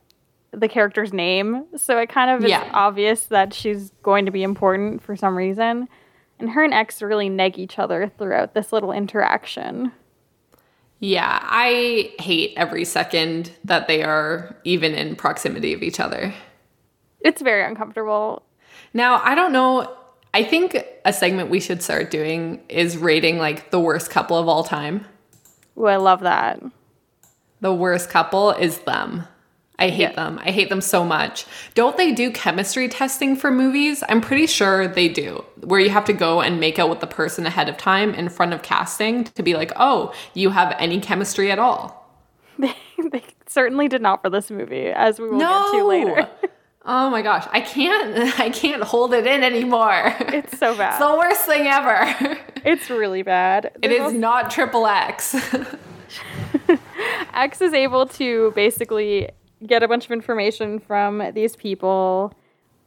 [0.55, 1.65] the character's name.
[1.77, 2.69] So it kind of is Yeah.
[2.73, 5.87] obvious that she's going to be important for some reason.
[6.39, 9.91] And her and X really neg each other throughout this little interaction.
[10.99, 16.33] Yeah, I hate every second that they are even in proximity of each other.
[17.19, 18.43] It's very uncomfortable.
[18.93, 19.93] Now, I don't know.
[20.33, 24.47] I think a segment we should start doing is rating like the worst couple of
[24.47, 25.05] all time.
[25.77, 26.61] Ooh, I love that.
[27.61, 29.23] The worst couple is them.
[29.77, 30.11] I hate Yeah.
[30.13, 30.39] them.
[30.43, 31.45] I hate them so much.
[31.73, 34.03] Don't they do chemistry testing for movies?
[34.07, 37.07] I'm pretty sure they do, where you have to go and make out with the
[37.07, 40.99] person ahead of time in front of casting to be like, oh, you have any
[41.01, 42.09] chemistry at all.
[42.57, 46.29] they certainly did not for this movie, as we will get to later.
[46.85, 48.39] oh my gosh, I can't.
[48.39, 50.15] I can't hold it in anymore.
[50.21, 50.91] It's so bad.
[50.91, 52.37] It's the worst thing ever.
[52.63, 53.65] It's really bad.
[53.65, 55.35] It There's is also- not triple X.
[57.33, 59.29] X is able to basically
[59.65, 62.33] get a bunch of information from these people.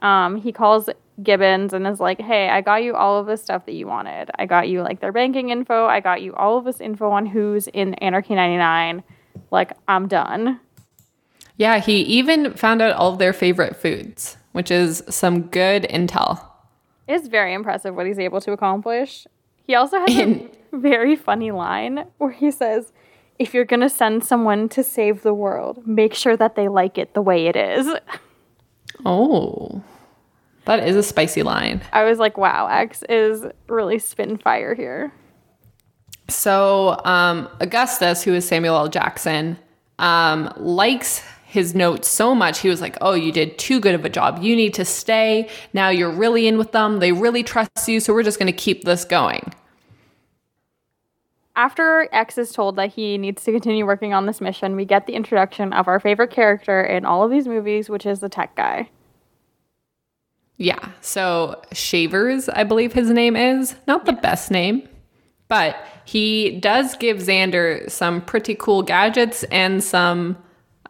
[0.01, 0.89] Um, he calls
[1.23, 4.31] Gibbons and is like, "Hey, I got you all of the stuff that you wanted.
[4.39, 5.87] I got you like their banking info.
[5.87, 9.03] I got you all of this info on who's in Anarchy 99.
[9.51, 10.61] Like, I'm done."
[11.59, 16.41] yeah, he even found out all of their favorite foods, which is some good intel.
[17.09, 19.27] It's very impressive what he's able to accomplish.
[19.67, 22.93] He also has a very funny line where he says,
[23.39, 27.15] "If you're gonna send someone to save the world, make sure that they like it
[27.15, 27.89] the way it is."
[29.05, 29.83] Oh,
[30.69, 31.81] that is a spicy line.
[31.95, 35.13] I was like, wow, X is really spitting fire here.
[36.29, 38.89] So, um, Augustus, who is Samuel L.
[38.89, 39.59] Jackson,
[39.99, 42.59] um, likes his notes so much.
[42.59, 44.43] He was like, Oh, you did too good of a job.
[44.43, 45.49] You need to stay.
[45.73, 46.99] Now you're really in with them.
[46.99, 47.99] They really trust you.
[47.99, 49.55] So, we're just going to keep this going.
[51.59, 55.09] After X is told that he needs to continue working on this mission, we get
[55.09, 58.55] the introduction of our favorite character in all of these movies, which is the tech
[58.55, 58.89] guy.
[60.57, 60.91] Yeah.
[61.01, 63.75] So, Shavers, I believe his name is.
[63.89, 64.89] Not the best name,
[65.49, 70.39] but he does give Xander some pretty cool gadgets and some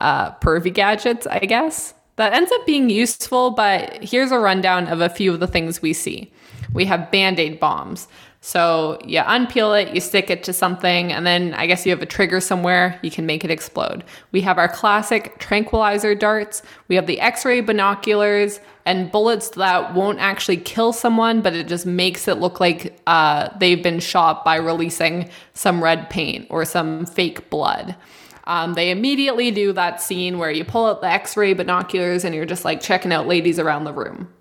[0.03, 1.95] uh, pervy gadgets, I guess.
[2.17, 5.81] That ends up being useful, but here's a rundown of a few of the things
[5.81, 6.31] we see.
[6.75, 8.07] We have band aid bombs.
[8.49, 12.01] So you unpeel it, you stick it to something, and then I guess you have
[12.01, 14.05] a trigger somewhere, you can make it explode.
[14.33, 16.63] We have our classic tranquilizer darts.
[16.89, 21.69] We have the x ray binoculars and bullets that won't actually kill someone, but it
[21.69, 26.65] just makes it look like uh, they've been shot by releasing some red paint or
[26.65, 27.97] some fake blood.
[28.45, 32.35] Um, they immediately do that scene where you pull out the x ray binoculars and
[32.35, 34.33] you're just like checking out ladies around the room.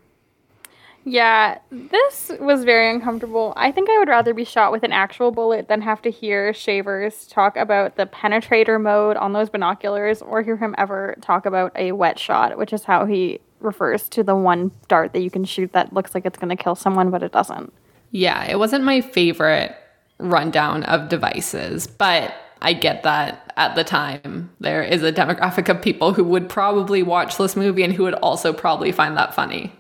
[1.10, 3.54] Yeah, this was very uncomfortable.
[3.56, 6.54] I think I would rather be shot with an actual bullet than have to hear
[6.54, 11.72] Shavers talk about the penetrator mode on those binoculars or hear him ever talk about
[11.78, 15.46] a wet shot, which is how he refers to the one dart that you can
[15.46, 17.72] shoot that looks like it's going to kill someone, but it doesn't.
[18.12, 19.78] Yeah, it wasn't my favorite
[20.18, 25.82] rundown of devices, but I get that at the time there is a demographic of
[25.82, 29.72] people who would probably watch this movie and who would also probably find that funny.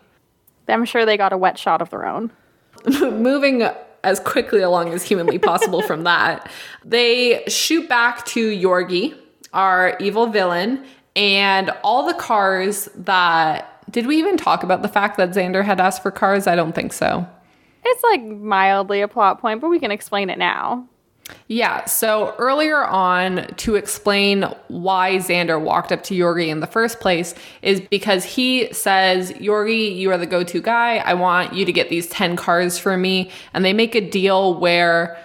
[0.73, 2.31] I'm sure they got a wet shot of their own.
[3.01, 3.67] Moving
[4.03, 6.49] as quickly along as humanly possible from that,
[6.85, 9.17] they shoot back to Yorgi,
[9.53, 13.73] our evil villain, and all the cars that.
[13.89, 16.45] Did we even talk about the fact that Xander had asked for cars?
[16.45, 17.25] I don't think so.
[17.85, 20.85] It's like mildly a plot point, but we can explain it now.
[21.47, 26.99] Yeah, so earlier on, to explain why Xander walked up to Yorgi in the first
[26.99, 30.97] place is because he says, Yorgi, you are the go to guy.
[30.97, 33.31] I want you to get these 10 cars for me.
[33.53, 35.17] And they make a deal where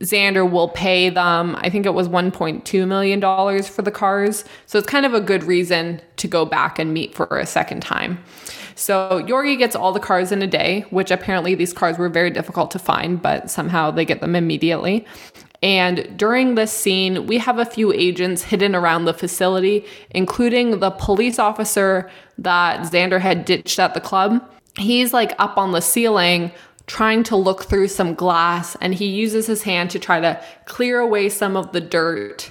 [0.00, 4.44] Xander will pay them, I think it was $1.2 million for the cars.
[4.66, 7.80] So it's kind of a good reason to go back and meet for a second
[7.80, 8.22] time.
[8.74, 12.30] So Yorgi gets all the cars in a day, which apparently these cars were very
[12.30, 15.06] difficult to find, but somehow they get them immediately.
[15.62, 20.90] And during this scene, we have a few agents hidden around the facility, including the
[20.90, 24.46] police officer that Xander had ditched at the club.
[24.76, 26.52] He's like up on the ceiling
[26.86, 31.00] trying to look through some glass, and he uses his hand to try to clear
[31.00, 32.50] away some of the dirt,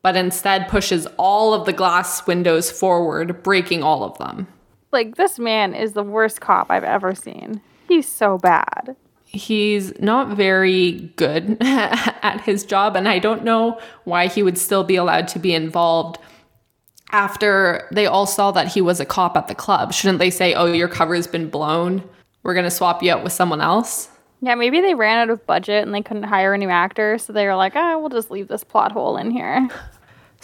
[0.00, 4.46] but instead pushes all of the glass windows forward, breaking all of them.
[4.94, 7.60] Like, this man is the worst cop I've ever seen.
[7.88, 8.96] He's so bad.
[9.24, 14.84] He's not very good at his job and i don't know why he would still
[14.84, 16.18] be allowed to be involved
[17.10, 19.92] after they all saw that he was a cop at the club.
[19.92, 22.08] Shouldn't they say oh your cover's been blown.
[22.44, 24.08] We're going to swap you out with someone else
[24.44, 27.32] yeah maybe they ran out of budget and they couldn't hire a new actor so
[27.32, 29.68] they were like oh we'll just leave this plot hole in here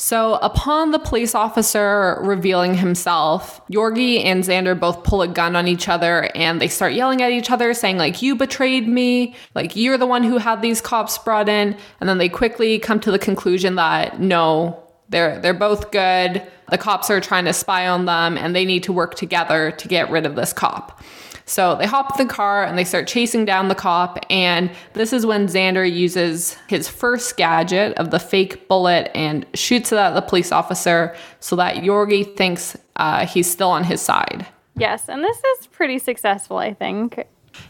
[0.00, 5.68] So, upon the police officer revealing himself, Yorgi and Xander both pull a gun on
[5.68, 9.76] each other and they start yelling at each other, saying, like, you betrayed me, like,
[9.76, 11.76] you're the one who had these cops brought in.
[12.00, 16.50] And then they quickly come to the conclusion that no, they're, they're both good.
[16.70, 19.86] The cops are trying to spy on them and they need to work together to
[19.86, 20.98] get rid of this cop.
[21.50, 24.24] So they hop in the car and they start chasing down the cop.
[24.30, 29.90] And this is when Xander uses his first gadget of the fake bullet and shoots
[29.90, 34.46] it at the police officer so that Yorgi thinks uh, he's still on his side.
[34.76, 37.26] Yes, and this is pretty successful, I think.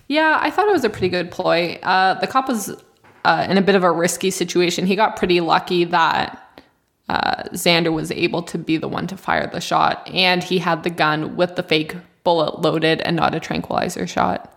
[0.09, 1.79] Yeah, I thought it was a pretty good ploy.
[1.83, 2.77] Uh, the cop was
[3.25, 4.85] uh, in a bit of a risky situation.
[4.85, 6.63] He got pretty lucky that
[7.09, 10.83] uh, Xander was able to be the one to fire the shot, and he had
[10.83, 14.57] the gun with the fake bullet loaded and not a tranquilizer shot.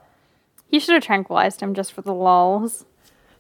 [0.68, 2.86] He should have tranquilized him just for the lulls.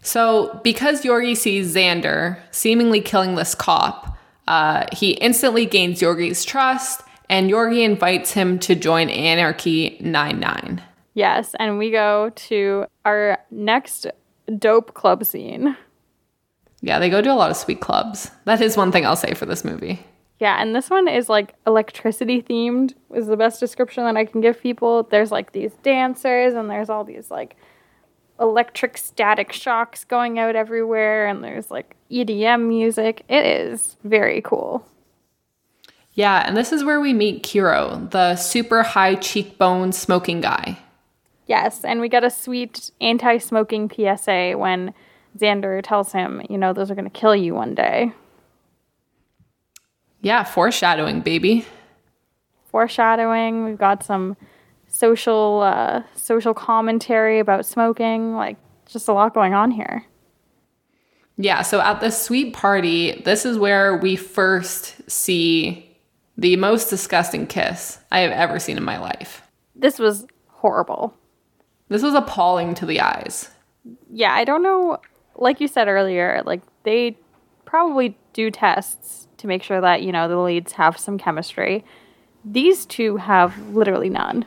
[0.02, 7.02] So, because Yorgi sees Xander seemingly killing this cop, uh, he instantly gains Yorgi's trust,
[7.30, 10.82] and Yorgi invites him to join Anarchy 99.
[11.14, 14.08] Yes, and we go to our next
[14.58, 15.78] dope club scene.
[16.82, 18.30] Yeah, they go to a lot of sweet clubs.
[18.44, 20.06] That is one thing I'll say for this movie.
[20.44, 24.42] Yeah, and this one is like electricity themed is the best description that I can
[24.42, 25.04] give people.
[25.04, 27.56] There's like these dancers and there's all these like
[28.42, 33.24] electric static shocks going out everywhere and there's like EDM music.
[33.30, 34.86] It is very cool.
[36.12, 40.78] Yeah, and this is where we meet Kiro, the super high cheekbone smoking guy.
[41.48, 44.94] Yes, and we get a sweet anti smoking PSA when
[45.38, 48.12] Xander tells him, you know, those are going to kill you one day.
[50.24, 51.66] Yeah, foreshadowing, baby.
[52.72, 53.66] Foreshadowing.
[53.66, 54.38] We've got some
[54.88, 58.34] social uh, social commentary about smoking.
[58.34, 60.06] Like, just a lot going on here.
[61.36, 61.62] Yeah.
[61.62, 65.94] So at the sweet party, this is where we first see
[66.38, 69.42] the most disgusting kiss I have ever seen in my life.
[69.76, 71.14] This was horrible.
[71.90, 73.50] This was appalling to the eyes.
[74.10, 75.00] Yeah, I don't know.
[75.36, 77.18] Like you said earlier, like they
[77.66, 81.84] probably do tests to make sure that, you know, the leads have some chemistry.
[82.46, 84.46] These two have literally none.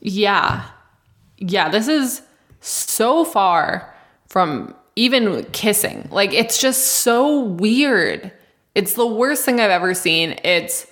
[0.00, 0.66] Yeah.
[1.38, 2.22] Yeah, this is
[2.60, 3.94] so far
[4.28, 6.08] from even kissing.
[6.10, 8.32] Like, it's just so weird.
[8.74, 10.36] It's the worst thing I've ever seen.
[10.42, 10.88] It's,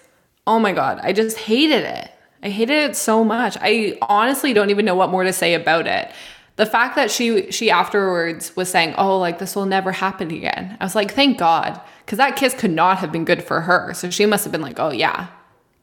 [0.46, 2.12] oh my God, I just hated it.
[2.44, 3.56] I hated it so much.
[3.60, 6.12] I honestly don't even know what more to say about it.
[6.56, 10.76] The fact that she she afterwards was saying, "Oh, like this will never happen again."
[10.78, 13.94] I was like, "Thank God." Because that kiss could not have been good for her.
[13.94, 15.28] So she must have been like, oh, yeah,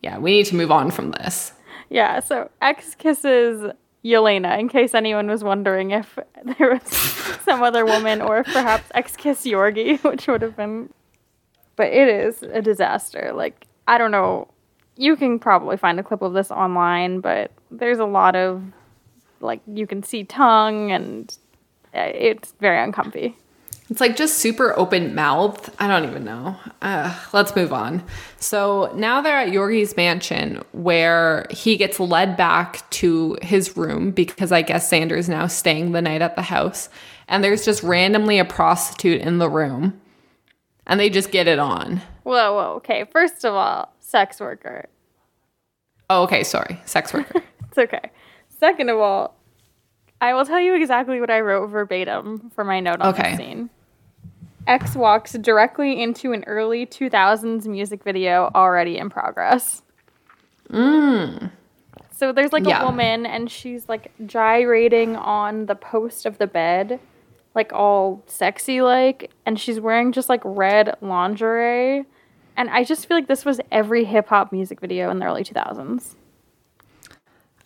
[0.02, 1.54] yeah, we need to move on from this.
[1.90, 3.72] Yeah, so X kisses
[4.04, 6.18] Yelena, in case anyone was wondering if
[6.58, 6.92] there was
[7.46, 10.92] some other woman or perhaps ex kiss Yorgi, which would have been.
[11.76, 13.32] But it is a disaster.
[13.34, 14.48] Like, I don't know.
[14.98, 18.62] You can probably find a clip of this online, but there's a lot of,
[19.40, 21.36] like, you can see tongue and
[21.96, 23.38] uh, it's very uncomfy.
[23.92, 25.70] It's like just super open mouthed.
[25.78, 26.56] I don't even know.
[26.82, 28.02] Uh, let's move on.
[28.40, 34.54] So now they're at Yorgi's mansion where he gets led back to his room because
[34.54, 36.88] I guess Xander's now staying the night at the house.
[37.28, 40.00] And there's just randomly a prostitute in the room.
[40.88, 42.02] And they just get it on.
[42.24, 42.74] Whoa, whoa.
[42.78, 43.04] Okay.
[43.12, 44.88] First of all, sex worker.
[46.10, 46.46] Oh, okay.
[46.46, 46.80] Sorry.
[46.86, 47.44] Sex worker.
[47.68, 48.10] it's okay.
[48.58, 49.36] Second of all,
[50.22, 53.32] I will tell you exactly what I wrote verbatim for my note on Okay.
[53.32, 53.70] the scene.
[54.68, 59.82] X walks directly into an early 2000s music video already in progress.
[60.72, 62.84] So there's like Yeah.
[62.84, 67.00] a woman and she's like gyrating on the post of the bed,
[67.56, 72.06] like all sexy like, and she's wearing just like red lingerie.
[72.56, 75.44] And I just feel like this was every hip hop music video in the early
[75.44, 76.16] 2000s.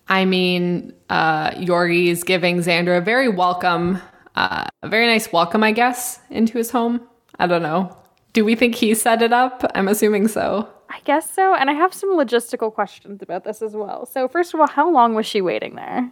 [0.07, 3.99] I mean, uh, Yorgi's giving Xander a very welcome,
[4.35, 7.01] uh, a very nice welcome, I guess, into his home.
[7.39, 7.95] I don't know.
[8.33, 9.63] Do we think he set it up?
[9.75, 10.69] I'm assuming so.
[10.89, 11.55] I guess so.
[11.55, 14.05] And I have some logistical questions about this as well.
[14.05, 16.11] So, first of all, how long was she waiting there?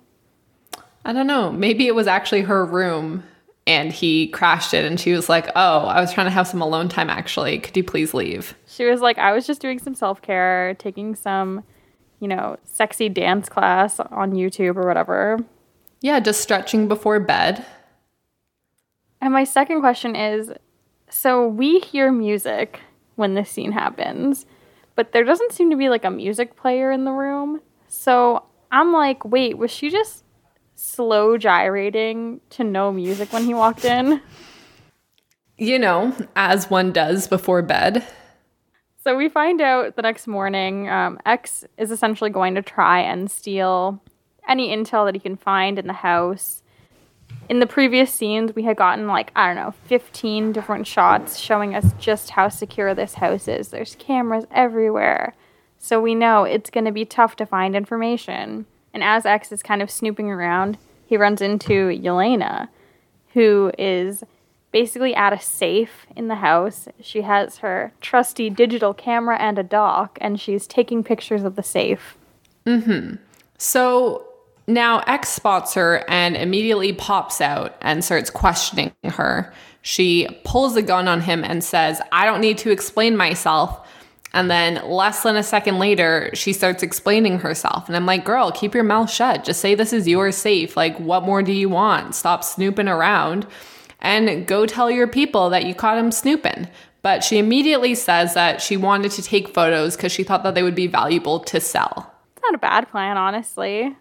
[1.05, 1.51] I don't know.
[1.51, 3.23] Maybe it was actually her room
[3.67, 6.61] and he crashed it and she was like, oh, I was trying to have some
[6.61, 7.59] alone time actually.
[7.59, 8.55] Could you please leave?
[8.67, 11.63] She was like, I was just doing some self care, taking some,
[12.19, 15.39] you know, sexy dance class on YouTube or whatever.
[16.01, 17.65] Yeah, just stretching before bed.
[19.23, 20.51] And my second question is
[21.09, 22.81] so we hear music
[23.15, 24.45] when this scene happens,
[24.97, 27.61] but there doesn't seem to be like a music player in the room.
[27.87, 30.25] So I'm like, wait, was she just
[30.75, 34.21] slow gyrating to no music when he walked in?
[35.57, 38.05] You know, as one does before bed.
[39.05, 43.31] So we find out the next morning, um, X is essentially going to try and
[43.31, 44.03] steal
[44.49, 46.62] any intel that he can find in the house.
[47.49, 51.75] In the previous scenes, we had gotten like, I don't know, 15 different shots showing
[51.75, 53.67] us just how secure this house is.
[53.67, 55.33] There's cameras everywhere.
[55.77, 58.65] So we know it's going to be tough to find information.
[58.93, 62.69] And as X is kind of snooping around, he runs into Yelena,
[63.33, 64.23] who is
[64.71, 66.87] basically at a safe in the house.
[67.01, 71.63] She has her trusty digital camera and a dock, and she's taking pictures of the
[71.63, 72.17] safe.
[72.65, 73.19] Mhm.
[73.57, 74.25] So
[74.67, 79.53] now X spots her and immediately pops out and starts questioning her.
[79.81, 83.87] She pulls a gun on him and says, I don't need to explain myself.
[84.33, 87.87] And then less than a second later, she starts explaining herself.
[87.87, 89.43] And I'm like, girl, keep your mouth shut.
[89.43, 90.75] Just say this is your safe.
[90.75, 92.15] Like, what more do you want?
[92.15, 93.45] Stop snooping around
[93.99, 96.67] and go tell your people that you caught him snooping.
[97.03, 100.63] But she immediately says that she wanted to take photos because she thought that they
[100.63, 102.11] would be valuable to sell.
[102.35, 103.95] It's not a bad plan, honestly.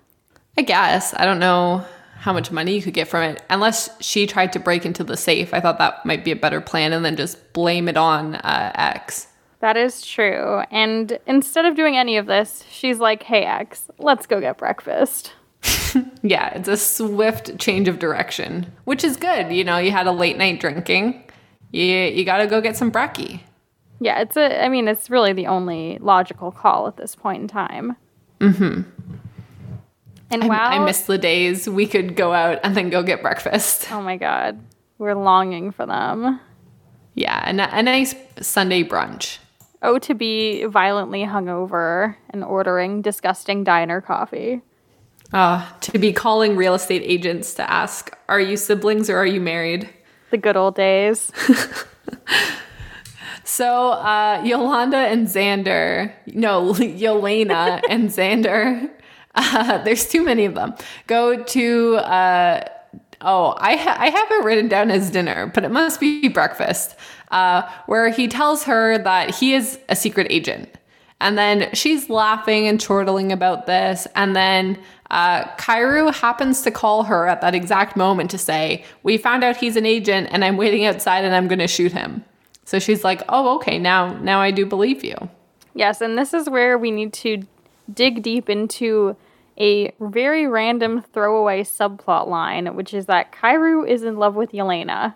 [0.56, 1.14] I guess.
[1.14, 1.84] I don't know
[2.16, 3.42] how much money you could get from it.
[3.50, 5.52] Unless she tried to break into the safe.
[5.52, 8.72] I thought that might be a better plan and then just blame it on uh,
[8.74, 9.28] X.
[9.60, 10.62] That is true.
[10.70, 15.32] And instead of doing any of this, she's like, hey, X, let's go get breakfast.
[16.22, 19.52] Yeah, it's a swift change of direction, which is good.
[19.52, 21.24] You know, you had a late night drinking.
[21.72, 23.40] You, you got to go get some brekkie.
[24.00, 27.48] Yeah, it's a, I mean, it's really the only logical call at this point in
[27.48, 27.96] time.
[28.40, 28.82] Mm-hmm.
[30.32, 30.66] And I, wow.
[30.70, 33.90] I miss the days we could go out and then go get breakfast.
[33.92, 34.60] Oh my God.
[34.98, 36.40] We're longing for them.
[37.14, 39.38] Yeah, and a, a nice Sunday brunch.
[39.82, 44.62] Oh, to be violently hungover and ordering disgusting diner coffee.
[45.32, 49.40] Uh, to be calling real estate agents to ask, are you siblings or are you
[49.40, 49.88] married?
[50.30, 51.30] The good old days.
[53.44, 58.90] So uh, Yolanda and Xander, no, Yelena and Xander,
[59.34, 60.74] uh, there's too many of them,
[61.06, 62.64] go to, uh,
[63.20, 66.96] oh, I, ha- I have it written down as dinner, but it must be breakfast,
[67.30, 70.68] uh, where he tells her that he is a secret agent.
[71.20, 74.08] And then she's laughing and chortling about this.
[74.16, 74.76] And then
[75.10, 79.56] uh, Kairu happens to call her at that exact moment to say, We found out
[79.56, 82.24] he's an agent and I'm waiting outside and I'm going to shoot him.
[82.64, 83.78] So she's like, "Oh, okay.
[83.78, 85.14] Now, now I do believe you."
[85.74, 87.42] Yes, and this is where we need to
[87.94, 89.16] dig deep into
[89.58, 95.14] a very random throwaway subplot line, which is that Kairu is in love with Yelena.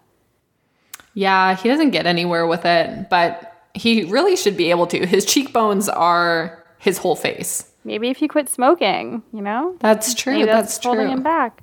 [1.14, 5.06] Yeah, he doesn't get anywhere with it, but he really should be able to.
[5.06, 7.72] His cheekbones are his whole face.
[7.84, 9.76] maybe if he quit smoking, you know?
[9.80, 10.34] That's true.
[10.34, 11.14] Maybe that's, that's, holding true.
[11.14, 11.62] him back.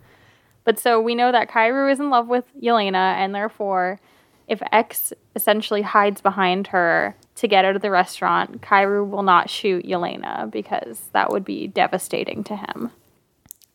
[0.64, 4.00] But so we know that Kairu is in love with Yelena, and therefore,
[4.48, 9.50] if X essentially hides behind her to get out of the restaurant, Kairu will not
[9.50, 12.92] shoot Yelena because that would be devastating to him.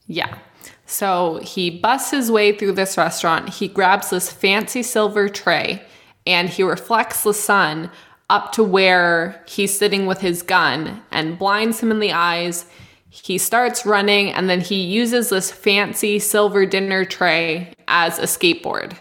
[0.07, 0.39] Yeah.
[0.87, 3.51] So he busts his way through this restaurant.
[3.51, 5.83] He grabs this fancy silver tray
[6.27, 7.91] and he reflects the sun
[8.31, 12.67] up to where he's sitting with his gun and blinds him in the eyes.
[13.11, 18.97] He starts running and then he uses this fancy silver dinner tray as a skateboard.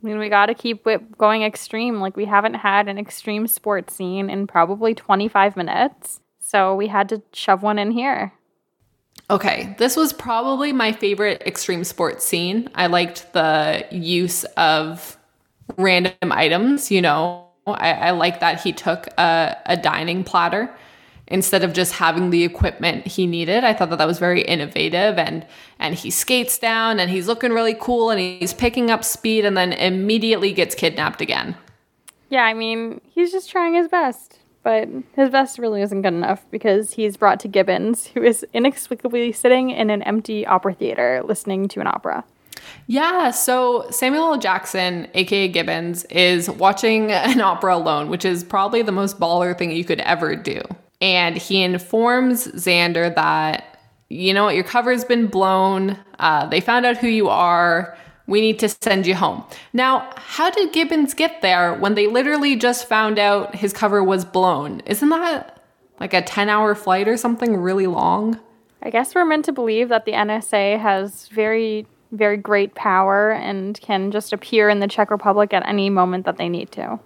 [0.00, 2.00] I mean, we got to keep it going extreme.
[2.00, 6.20] Like, we haven't had an extreme sports scene in probably 25 minutes.
[6.38, 8.32] So we had to shove one in here.
[9.30, 12.70] Okay, this was probably my favorite extreme sports scene.
[12.74, 15.18] I liked the use of
[15.76, 17.44] random items, you know.
[17.66, 20.74] I, I like that he took a, a dining platter
[21.28, 23.64] instead of just having the equipment he needed.
[23.64, 25.46] I thought that that was very innovative and
[25.78, 29.56] and he skates down and he's looking really cool and he's picking up speed and
[29.56, 31.56] then immediately gets kidnapped again.
[32.30, 36.44] Yeah, I mean, he's just trying his best, but his best really isn't good enough
[36.50, 41.68] because he's brought to Gibbons, who is inexplicably sitting in an empty opera theater listening
[41.68, 42.24] to an opera.
[42.86, 44.38] Yeah, so Samuel L.
[44.38, 49.70] Jackson, aka Gibbons, is watching an opera alone, which is probably the most baller thing
[49.70, 50.60] you could ever do.
[51.00, 53.78] And he informs Xander that,
[54.08, 55.96] you know what, your cover's been blown.
[56.18, 57.96] Uh, they found out who you are.
[58.26, 59.44] We need to send you home.
[59.72, 64.24] Now, how did Gibbons get there when they literally just found out his cover was
[64.24, 64.80] blown?
[64.80, 65.62] Isn't that
[66.00, 68.38] like a 10 hour flight or something really long?
[68.82, 73.80] I guess we're meant to believe that the NSA has very, very great power and
[73.80, 77.00] can just appear in the Czech Republic at any moment that they need to.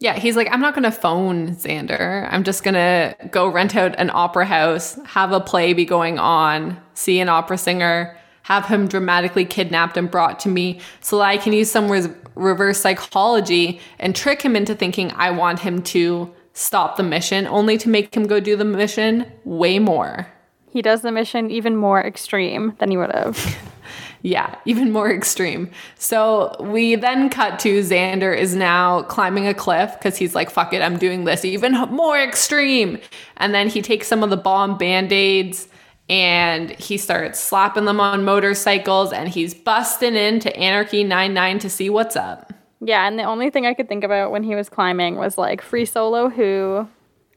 [0.00, 2.26] Yeah, he's like, I'm not going to phone Xander.
[2.32, 6.18] I'm just going to go rent out an opera house, have a play be going
[6.18, 11.24] on, see an opera singer, have him dramatically kidnapped and brought to me so that
[11.24, 11.90] I can use some
[12.34, 17.76] reverse psychology and trick him into thinking I want him to stop the mission, only
[17.78, 20.26] to make him go do the mission way more.
[20.70, 23.56] He does the mission even more extreme than he would have.
[24.22, 25.70] Yeah, even more extreme.
[25.96, 30.72] So we then cut to Xander is now climbing a cliff because he's like, fuck
[30.74, 32.98] it, I'm doing this even more extreme.
[33.38, 35.68] And then he takes some of the bomb band aids
[36.08, 41.88] and he starts slapping them on motorcycles and he's busting into Anarchy 99 to see
[41.88, 42.52] what's up.
[42.82, 45.62] yeah, and the only thing I could think about when he was climbing was like
[45.62, 46.88] Free Solo, who,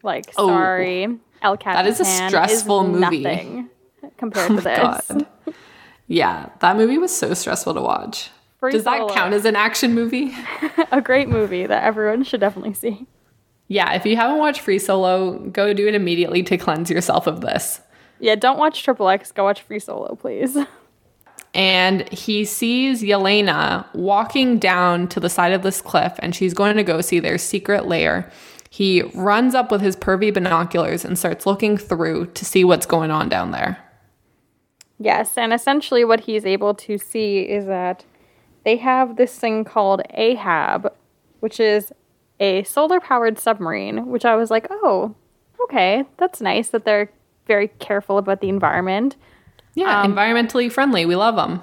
[0.04, 0.48] like, Oh.
[0.48, 1.08] sorry,
[1.42, 3.20] El Capitan That is a stressful movie.
[3.22, 3.70] Nothing
[4.18, 5.08] compared Oh to my this.
[5.08, 5.28] God.
[6.14, 8.30] Yeah, that movie was so stressful to watch.
[8.60, 9.14] Free Does that Solo.
[9.16, 10.32] count as an action movie?
[10.92, 13.08] a great movie that everyone should definitely see.
[13.68, 17.42] Yeah, if you haven't watched Free Solo, go do it immediately to cleanse yourself of
[17.42, 17.82] this.
[18.20, 19.32] Yeah, don't watch Triple X.
[19.32, 20.56] Go watch Free Solo, please.
[21.56, 26.78] and he sees Yelena walking down to the side of this cliff and she's going
[26.78, 28.32] to go see their secret lair.
[28.70, 33.10] He runs up with his pervy binoculars and starts looking through to see what's going
[33.10, 33.84] on down there.
[35.04, 38.06] Yes, and essentially what he's able to see is that
[38.64, 40.94] they have this thing called Ahab,
[41.42, 41.92] which is
[42.40, 45.14] a solar powered submarine, which I was like, oh,
[45.66, 47.12] okay, that's nice that they're
[47.48, 49.18] very careful about the environment.
[49.76, 51.06] Yeah, um, environmentally friendly.
[51.06, 51.62] We love them.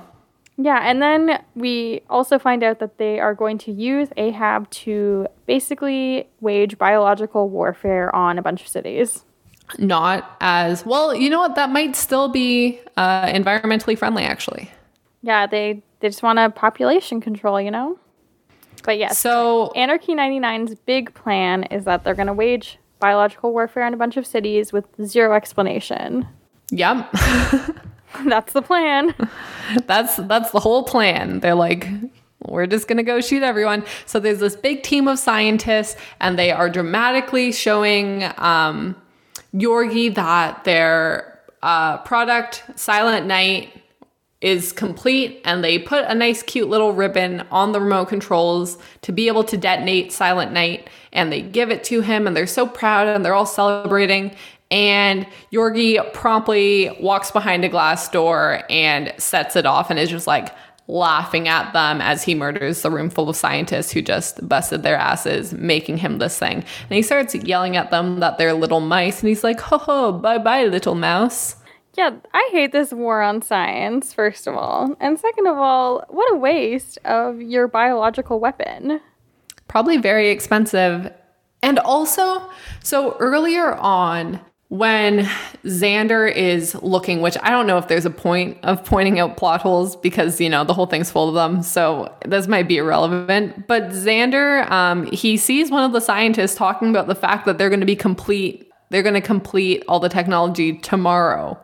[0.58, 5.26] Yeah, and then we also find out that they are going to use Ahab to
[5.46, 9.24] basically wage biological warfare on a bunch of cities.
[9.78, 11.54] Not as well, you know what?
[11.54, 14.70] That might still be uh, environmentally friendly, actually.
[15.22, 17.98] Yeah, they, they just want a population control, you know?
[18.82, 23.84] But yes, So, Anarchy 99's big plan is that they're going to wage biological warfare
[23.84, 26.26] on a bunch of cities with zero explanation.
[26.70, 27.10] yep.
[28.24, 29.14] That's the plan.
[29.86, 31.38] that's that's the whole plan.
[31.38, 31.86] They're like,
[32.48, 33.84] we're just gonna go shoot everyone.
[34.04, 38.96] So there's this big team of scientists, and they are dramatically showing um,
[39.54, 43.72] Yorgi that their uh, product, Silent Night,
[44.40, 49.12] is complete, and they put a nice, cute little ribbon on the remote controls to
[49.12, 52.66] be able to detonate Silent Night, and they give it to him, and they're so
[52.66, 54.34] proud, and they're all celebrating.
[54.70, 60.28] And Yorgi promptly walks behind a glass door and sets it off and is just
[60.28, 60.54] like
[60.90, 64.96] laughing at them as he murders the room full of scientists who just busted their
[64.96, 66.56] asses making him this thing.
[66.56, 70.12] And he starts yelling at them that they're little mice and he's like, ho ho,
[70.12, 71.56] bye bye, little mouse.
[71.96, 74.96] yeah, I hate this war on science, first of all.
[75.00, 79.00] And second of all, what a waste of your biological weapon.
[79.68, 81.12] Probably very expensive.
[81.62, 82.50] And also,
[82.82, 85.28] so earlier on, when
[85.64, 89.60] Xander is looking, which I don't know if there's a point of pointing out plot
[89.60, 91.60] holes because, you know, the whole thing's full of them.
[91.60, 93.66] So this might be irrelevant.
[93.66, 97.68] But Xander, um, he sees one of the scientists talking about the fact that they're
[97.68, 101.58] going to be complete, they're going to complete all the technology tomorrow.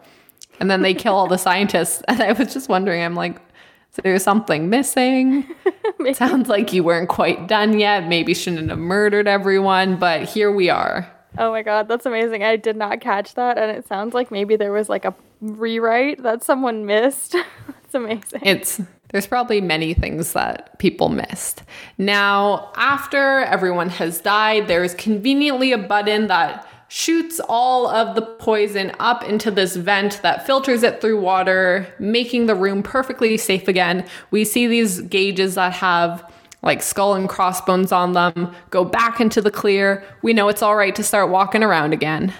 [0.58, 2.02] And then they kill all the scientists.
[2.08, 5.46] And I was just wondering, I'm like, is there something missing?
[6.12, 8.08] Sounds like you weren't quite done yet.
[8.08, 11.15] Maybe shouldn't have murdered everyone, but here we are.
[11.38, 12.42] Oh my god, that's amazing.
[12.42, 16.22] I did not catch that and it sounds like maybe there was like a rewrite
[16.22, 17.32] that someone missed.
[17.66, 18.40] that's amazing.
[18.42, 18.80] It's
[19.10, 21.62] there's probably many things that people missed.
[21.96, 28.22] Now, after everyone has died, there is conveniently a button that shoots all of the
[28.22, 33.68] poison up into this vent that filters it through water, making the room perfectly safe
[33.68, 34.06] again.
[34.30, 36.30] We see these gauges that have
[36.66, 40.04] like skull and crossbones on them, go back into the clear.
[40.22, 42.34] We know it's all right to start walking around again.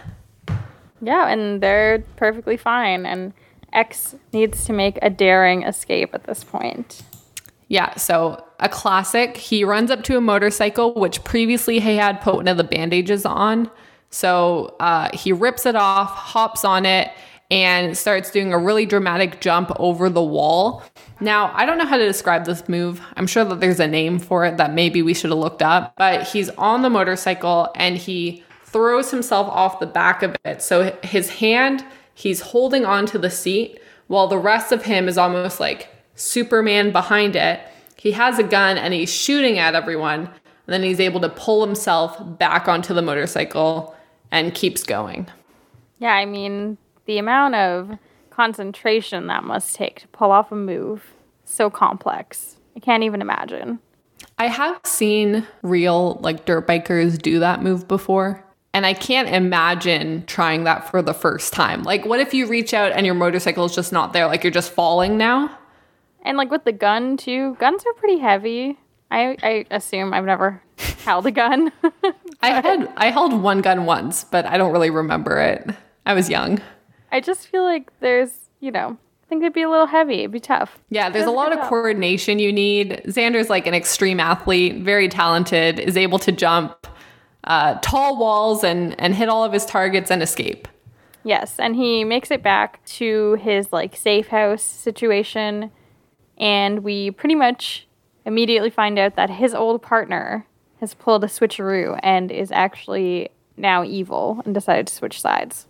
[1.01, 3.07] Yeah, and they're perfectly fine.
[3.07, 3.33] And
[3.72, 7.03] X needs to make a daring escape at this point.
[7.68, 9.37] Yeah, so a classic.
[9.37, 13.24] He runs up to a motorcycle, which previously he had put one of the bandages
[13.24, 13.70] on.
[14.11, 17.11] So uh, he rips it off, hops on it,
[17.51, 20.82] and starts doing a really dramatic jump over the wall.
[21.20, 23.01] Now, I don't know how to describe this move.
[23.16, 25.94] I'm sure that there's a name for it that maybe we should have looked up,
[25.97, 30.61] but he's on the motorcycle and he throws himself off the back of it.
[30.61, 31.84] So his hand,
[32.14, 37.36] he's holding onto the seat while the rest of him is almost like Superman behind
[37.36, 37.61] it.
[37.97, 40.28] He has a gun and he's shooting at everyone.
[40.66, 43.94] And then he's able to pull himself back onto the motorcycle
[44.32, 45.28] and keeps going.
[45.99, 46.76] Yeah, I mean,
[47.07, 47.98] the amount of
[48.30, 52.57] concentration that must take to pull off a move so complex.
[52.76, 53.78] I can't even imagine.
[54.38, 58.44] I have seen real like dirt bikers do that move before.
[58.74, 61.82] And I can't imagine trying that for the first time.
[61.82, 64.26] Like, what if you reach out and your motorcycle is just not there?
[64.26, 65.57] Like, you're just falling now?
[66.20, 68.78] And, like, with the gun, too, guns are pretty heavy.
[69.11, 70.62] I, I assume I've never
[71.07, 71.72] held a gun.
[72.42, 75.70] I had I held one gun once, but I don't really remember it.
[76.04, 76.61] I was young.
[77.11, 78.96] I just feel like there's, you know,
[79.26, 80.20] I think it'd be a little heavy.
[80.20, 80.78] It'd be tough.
[80.90, 83.02] Yeah, there's a lot of coordination you need.
[83.07, 86.86] Xander's like an extreme athlete, very talented, is able to jump
[87.44, 90.68] uh, tall walls and and hit all of his targets and escape.
[91.24, 95.72] Yes, and he makes it back to his like safe house situation,
[96.38, 97.88] and we pretty much
[98.24, 100.46] immediately find out that his old partner
[100.80, 105.66] has pulled a switcheroo and is actually now evil and decided to switch sides.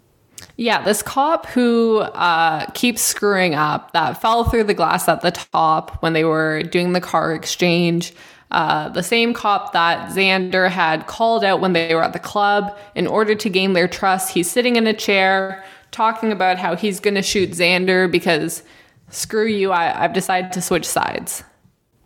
[0.57, 5.31] Yeah, this cop who uh, keeps screwing up that fell through the glass at the
[5.31, 8.15] top when they were doing the car exchange.
[8.51, 12.77] Uh, the same cop that Xander had called out when they were at the club
[12.95, 14.33] in order to gain their trust.
[14.33, 18.63] He's sitting in a chair talking about how he's going to shoot Xander because
[19.11, 21.43] screw you, I, I've decided to switch sides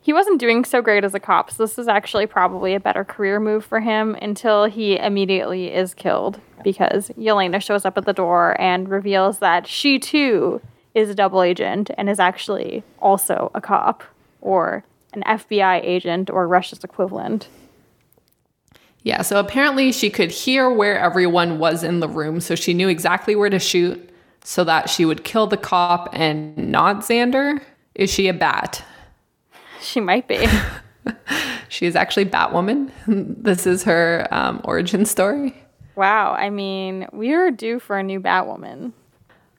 [0.02, 3.04] he wasn't doing so great as a cop, so this is actually probably a better
[3.04, 8.12] career move for him until he immediately is killed because Yelena shows up at the
[8.12, 10.60] door and reveals that she too
[10.94, 14.02] is a double agent and is actually also a cop
[14.40, 17.48] or an FBI agent or Russia's equivalent.
[19.02, 22.88] Yeah, so apparently she could hear where everyone was in the room, so she knew
[22.88, 24.10] exactly where to shoot
[24.44, 27.60] so that she would kill the cop and not Xander.
[27.94, 28.84] Is she a bat?
[29.90, 30.46] She might be.
[31.68, 32.90] she is actually Batwoman.
[33.42, 35.54] This is her um, origin story.
[35.96, 36.32] Wow.
[36.32, 38.92] I mean, we are due for a new Batwoman.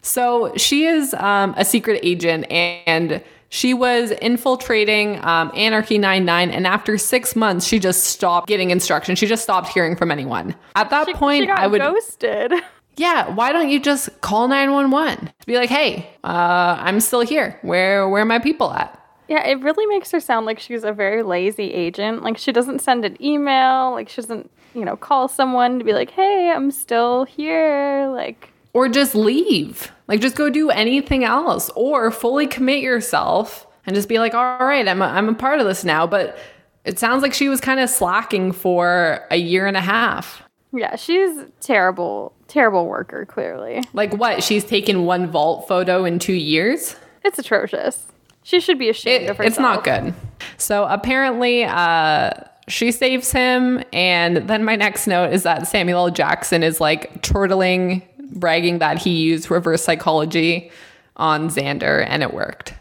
[0.01, 6.49] So she is um, a secret agent and she was infiltrating um, Anarchy 99.
[6.49, 9.15] And after six months, she just stopped getting instruction.
[9.17, 10.55] She just stopped hearing from anyone.
[10.75, 11.81] At that she, point, she I would.
[11.81, 12.53] ghosted.
[12.97, 15.31] Yeah, why don't you just call 911?
[15.45, 17.57] Be like, hey, uh, I'm still here.
[17.61, 19.00] Where, where are my people at?
[19.31, 22.21] Yeah, it really makes her sound like she's a very lazy agent.
[22.21, 25.93] Like she doesn't send an email, like she doesn't, you know, call someone to be
[25.93, 29.89] like, "Hey, I'm still here." Like or just leave.
[30.09, 34.57] Like just go do anything else or fully commit yourself and just be like, "All
[34.59, 36.37] right, I'm a, I'm a part of this now." But
[36.83, 40.43] it sounds like she was kind of slacking for a year and a half.
[40.73, 43.81] Yeah, she's terrible, terrible worker, clearly.
[43.93, 44.43] Like what?
[44.43, 46.97] She's taken one vault photo in 2 years?
[47.23, 48.10] It's atrocious.
[48.43, 49.49] She should be ashamed it, of herself.
[49.49, 50.13] It's not good.
[50.57, 52.31] So apparently, uh,
[52.67, 53.83] she saves him.
[53.93, 56.11] And then my next note is that Samuel L.
[56.11, 58.01] Jackson is like chortling,
[58.33, 60.71] bragging that he used reverse psychology
[61.17, 62.73] on Xander and it worked.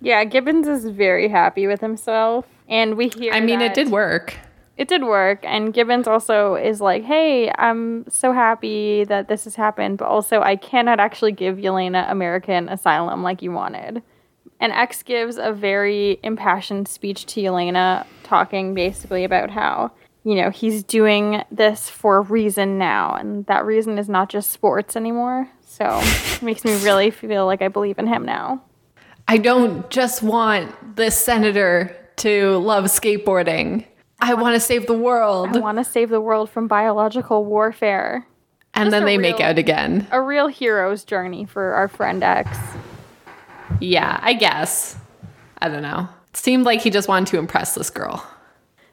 [0.00, 2.46] Yeah, Gibbons is very happy with himself.
[2.68, 3.32] And we hear.
[3.32, 4.36] I mean, it did work.
[4.76, 5.40] it did work.
[5.42, 10.42] And Gibbons also is like, hey, I'm so happy that this has happened, but also
[10.42, 14.02] I cannot actually give Yelena American asylum like you wanted.
[14.60, 19.92] And X gives a very impassioned speech to Yelena, talking basically about how,
[20.24, 23.14] you know, he's doing this for a reason now.
[23.14, 25.48] And that reason is not just sports anymore.
[25.66, 28.62] So it makes me really feel like I believe in him now.
[29.28, 33.84] I don't just want this senator to love skateboarding.
[34.20, 35.54] I want to save the world.
[35.54, 38.26] I want to save the world from biological warfare.
[38.72, 40.06] and just then they make out again.
[40.10, 42.56] A real hero's journey for our friend X.
[43.80, 44.96] Yeah, I guess.
[45.58, 46.08] I don't know.
[46.30, 48.26] It seemed like he just wanted to impress this girl.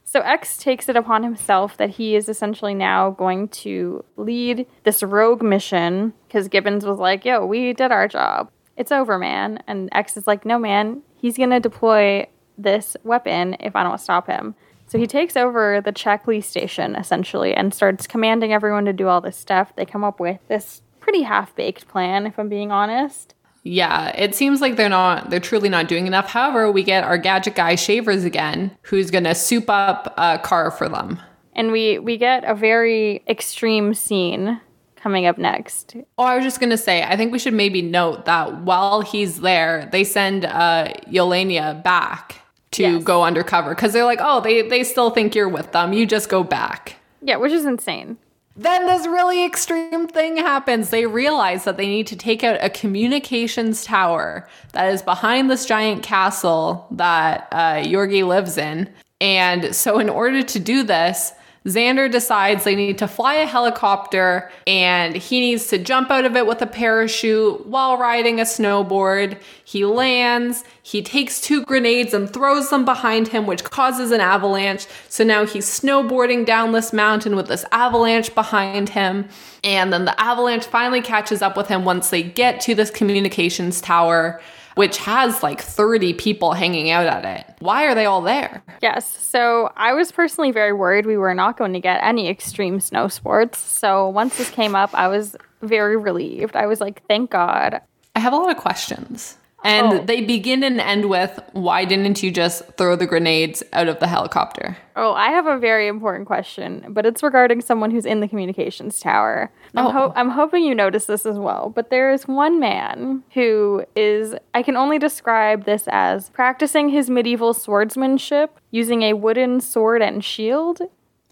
[0.06, 5.02] So X takes it upon himself that he is essentially now going to lead this
[5.02, 8.52] rogue mission because Gibbons was like, "Yo, we did our job.
[8.78, 11.02] It's over, man." And X is like, "No, man.
[11.16, 14.56] He's going to deploy this weapon if I don't stop him."
[14.86, 19.08] So he takes over the Czech police station essentially and starts commanding everyone to do
[19.08, 19.76] all this stuff.
[19.76, 23.34] They come up with this pretty half-baked plan, if I'm being honest.
[23.64, 26.28] Yeah, it seems like they're not they're truly not doing enough.
[26.30, 30.90] However, we get our gadget guy Shavers again, who's gonna soup up a car for
[30.90, 31.20] them.
[31.54, 34.60] And we we get a very extreme scene
[34.98, 35.96] coming up next.
[36.18, 39.40] Oh, I was just gonna say, I think we should maybe note that while he's
[39.42, 42.42] there, they send uh Yelena back
[42.72, 43.04] to Yes.
[43.04, 45.94] go undercover because they're like, oh, they they still think you're with them.
[45.94, 46.98] You just go back.
[47.22, 48.18] Yeah, which is insane.
[48.56, 50.90] Then this really extreme thing happens.
[50.90, 55.66] They realize that they need to take out a communications tower that is behind this
[55.66, 58.90] giant castle that uh, Yorgi lives in.
[59.20, 61.32] And so, in order to do this,
[61.66, 66.36] Xander decides they need to fly a helicopter and he needs to jump out of
[66.36, 69.38] it with a parachute while riding a snowboard.
[69.64, 74.88] He lands, he takes two grenades and throws them behind him, which causes an avalanche.
[75.08, 79.30] So now he's snowboarding down this mountain with this avalanche behind him.
[79.64, 83.80] And then the avalanche finally catches up with him once they get to this communications
[83.80, 84.42] tower,
[84.76, 87.56] which has like 30 people hanging out at it.
[87.60, 88.64] Why are they all there?
[88.82, 89.06] Yes.
[89.06, 93.08] So I was personally very worried we were not going to get any extreme snow
[93.08, 93.60] sports.
[93.60, 96.56] So once this came up, I was very relieved.
[96.56, 97.82] I was like, thank God.
[98.16, 99.38] I have a lot of questions.
[99.64, 99.98] And Oh.
[100.00, 104.08] they begin and end with why didn't you just throw the grenades out of the
[104.08, 104.76] helicopter?
[104.96, 109.00] Oh, I have a very important question, but it's regarding someone who's in the communications
[109.00, 109.52] tower.
[109.76, 109.90] I'm, Oh.
[109.92, 114.36] ho- I'm hoping you notice this as well, but there is one man who is,
[114.54, 120.24] I can only describe this as practicing his medieval swordsmanship using a wooden sword and
[120.24, 120.82] shield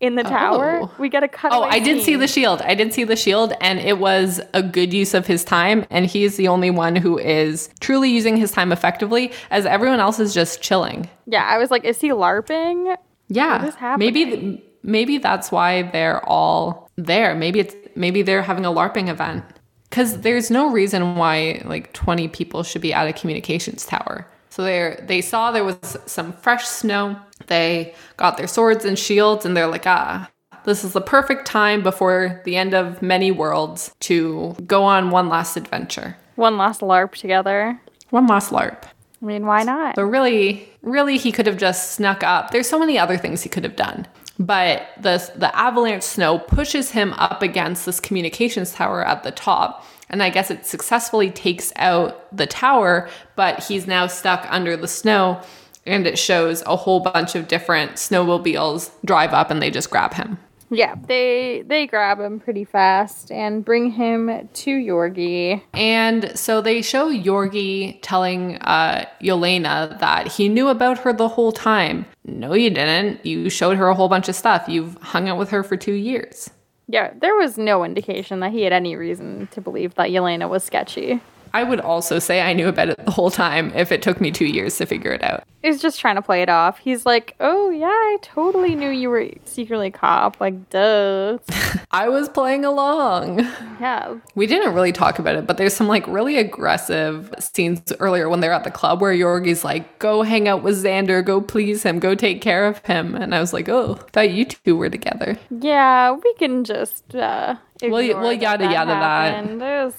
[0.02, 0.80] in the tower.
[0.84, 0.92] Oh.
[0.98, 1.54] We get a cut.
[1.54, 2.62] Oh, I did see the shield.
[2.64, 5.86] I did see the shield, and it was a good use of his time.
[5.90, 10.20] And he's the only one who is truly using his time effectively, as everyone else
[10.20, 11.10] is just chilling.
[11.28, 12.98] Yeah, I was like, is he LARPing?
[13.30, 14.58] Yeah, What is maybe happening?
[14.58, 17.36] th- maybe that's why they're all there.
[17.36, 19.44] Maybe it's maybe they're having a LARPing event
[19.90, 24.28] because there's no reason why like 20 people should be at a communications tower.
[24.50, 25.78] So they they saw there was
[26.08, 27.18] some fresh snow.
[27.48, 30.30] They got their swords and shields, and they're like, ah.
[30.64, 35.28] This is the perfect time before the end of many worlds to go on one
[35.28, 36.18] last adventure.
[36.36, 37.82] One last LARP together.
[38.12, 38.84] One last LARP.
[39.22, 39.96] I mean, why not?
[39.96, 42.52] So really, really, he could have just snuck up.
[42.52, 44.08] There's so many other things he could have done,
[44.40, 49.86] but the the avalanche snow pushes him up against this communications tower at the top,
[50.10, 53.10] and I guess it successfully takes out the tower.
[53.36, 55.42] But he's now stuck under the snow,
[55.86, 60.14] and it shows a whole bunch of different snowmobiles drive up, and they just grab
[60.14, 60.38] him.
[60.74, 65.62] Yeah, they they grab him pretty fast and bring him to Yorgi.
[65.74, 71.52] And so they show Yorgi telling uh, Yelena that he knew about her the whole
[71.52, 72.06] time.
[72.24, 73.26] No, you didn't.
[73.26, 74.64] You showed her a whole bunch of stuff.
[74.70, 76.50] You've hung out with her for two years.
[76.88, 80.64] Yeah, there was no indication that he had any reason to believe that Yelena was
[80.64, 81.20] sketchy.
[81.54, 84.32] I would also say I knew about it the whole time if it took me
[84.32, 85.44] two years to figure it out.
[85.62, 86.80] He's just trying to play it off.
[86.80, 91.38] He's like, "Oh yeah, I totally knew you were secretly a cop." Like, duh.
[91.92, 93.40] I was playing along.
[93.80, 98.28] yeah, We didn't really talk about it, but there's some like really aggressive scenes earlier
[98.30, 101.84] when they're at the club where Yorgi's like, go hang out with Xander, go please
[101.84, 103.14] him, go take care of him.
[103.14, 105.38] And I was like, oh, thought you two were together.
[105.50, 106.12] yeah.
[106.12, 109.46] We can just uh, We'll- ignore we'll that yada that yada that.
[109.46, 109.94] It was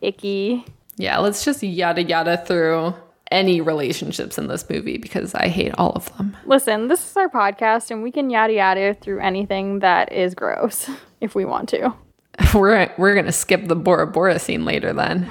[0.00, 0.64] icky.
[0.96, 2.94] Yeah, let's just yada yada through
[3.30, 6.36] any relationships in this movie because I hate all of them.
[6.46, 10.88] Listen, this is our podcast, and we can yada yada through anything that is gross
[11.20, 11.92] if we want to.
[12.54, 15.30] We're we're gonna skip the Bora Bora scene later then,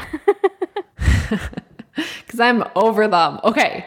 [0.98, 3.40] because I'm over them.
[3.44, 3.86] Okay,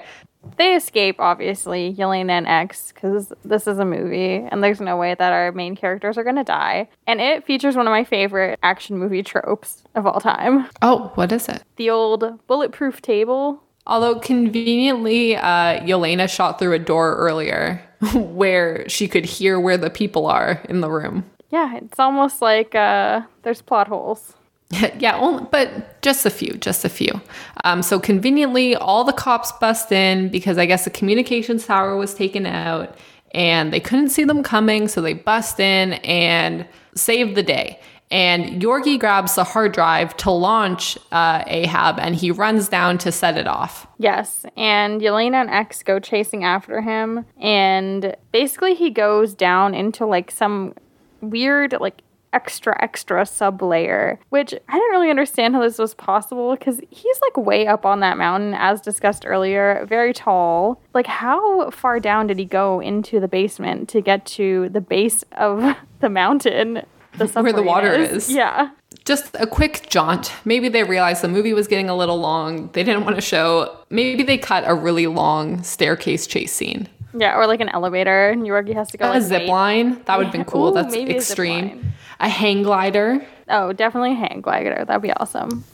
[0.57, 5.15] they escape, obviously, Yelena and X, because this is a movie, and there's no way
[5.15, 6.89] that our main characters are going to die.
[7.07, 11.31] And it features one of my favorite action movie tropes of all time Oh, what
[11.33, 11.63] is it?
[11.77, 13.63] the old bulletproof table.
[13.87, 17.83] Although conveniently, uh, Yelena shot through a door earlier
[18.15, 21.25] where she could hear where the people are in the room.
[21.51, 24.35] Yeah, it's almost like uh, there's plot holes.
[24.99, 27.21] yeah, only, but just a few, just a few.
[27.65, 32.15] Um, so conveniently, all the cops bust in because I guess the communications tower was
[32.15, 32.95] taken out
[33.33, 34.89] and they couldn't see them coming.
[34.89, 37.81] So they bust in and save the day.
[38.11, 43.13] And Yorgi grabs the hard drive to launch uh, Ahab and he runs down to
[43.13, 43.87] set it off.
[43.99, 50.07] Yes, and Yelena and X go chasing after him, and basically he goes down into
[50.07, 50.73] like some
[51.21, 52.01] weird, like
[52.33, 57.21] extra, extra sub layer, which I didn't really understand how this was possible because he's
[57.23, 60.81] like way up on that mountain, as discussed earlier, very tall.
[60.95, 65.25] Like, how far down did he go into the basement to get to the base
[65.33, 66.83] of the mountain?
[67.17, 68.31] The Where the water is.
[68.31, 68.71] Yeah.
[69.05, 70.33] Just a quick jaunt.
[70.45, 72.69] Maybe they realized the movie was getting a little long.
[72.73, 73.77] They didn't want to show.
[73.91, 76.89] Maybe they cut a really long staircase chase scene.
[77.15, 79.09] Yeah, or like an elevator, and Yorgi has to go.
[79.09, 79.49] a like, zip wait.
[79.49, 80.03] line.
[80.05, 80.69] That would have been cool.
[80.69, 81.93] Ooh, That's maybe a zip extreme.
[82.21, 83.27] A hang glider.
[83.49, 84.85] Oh, definitely a hang glider.
[84.85, 85.65] That'd be awesome.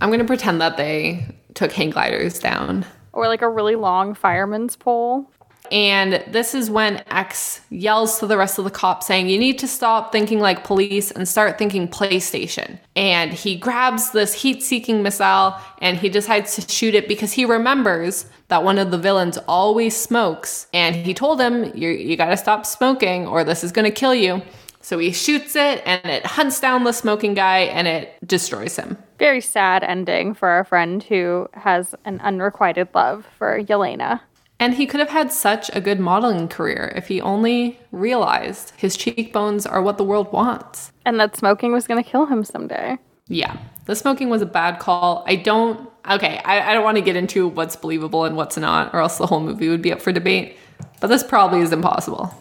[0.00, 2.84] I'm going to pretend that they took hang gliders down.
[3.12, 5.30] Or like a really long fireman's pole.
[5.70, 9.58] And this is when X yells to the rest of the cops saying, You need
[9.60, 12.78] to stop thinking like police and start thinking PlayStation.
[12.94, 17.46] And he grabs this heat seeking missile and he decides to shoot it because he
[17.46, 20.66] remembers that one of the villains always smokes.
[20.74, 24.42] And he told him, You, you gotta stop smoking or this is gonna kill you.
[24.82, 28.98] So he shoots it and it hunts down the smoking guy and it destroys him.
[29.18, 34.20] Very sad ending for our friend who has an unrequited love for Yelena.
[34.58, 38.96] And he could have had such a good modeling career if he only realized his
[38.96, 40.92] cheekbones are what the world wants.
[41.04, 42.98] And that smoking was going to kill him someday.
[43.28, 43.56] Yeah,
[43.86, 45.24] the smoking was a bad call.
[45.26, 48.92] I don't, okay, I, I don't want to get into what's believable and what's not,
[48.94, 50.56] or else the whole movie would be up for debate.
[51.00, 52.32] But this probably is impossible.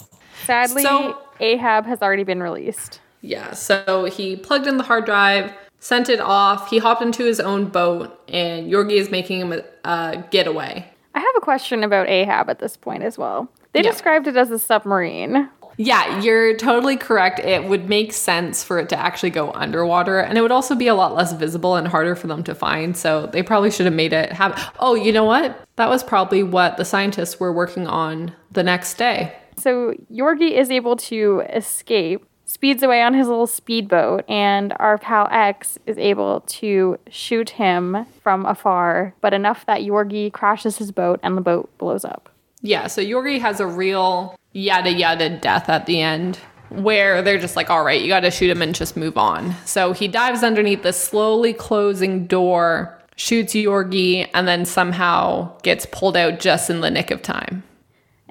[0.45, 3.01] Sadly, So- Ahab has already been released.
[3.21, 7.39] Yeah, so he plugged in the hard drive, sent it off, he hopped into his
[7.39, 10.87] own boat, and Yorgi is making him a, a getaway.
[11.13, 13.49] I have a question about Ahab at this point as well.
[13.73, 13.91] They Yeah.
[13.91, 15.49] described it as a submarine.
[15.77, 17.39] Yeah, you're totally correct.
[17.39, 20.87] It would make sense for it to actually go underwater, and it would also be
[20.87, 22.95] a lot less visible and harder for them to find.
[22.95, 24.73] So they probably should have made it have.
[24.79, 25.59] Oh, you know what?
[25.77, 29.33] That was probably what the scientists were working on the next day.
[29.61, 35.27] So Yorgi is able to escape, speeds away on his little speedboat, and our pal
[35.29, 41.19] X is able to shoot him from afar, but enough that Yorgi crashes his boat
[41.21, 42.29] and the boat blows up.
[42.61, 46.39] Yeah, so Yorgi has a real yada yada death at the end
[46.69, 49.53] where they're just like, all right, you got to shoot him and just move on.
[49.65, 56.17] So he dives underneath the slowly closing door, shoots Yorgi, and then somehow gets pulled
[56.17, 57.63] out just in the nick of time.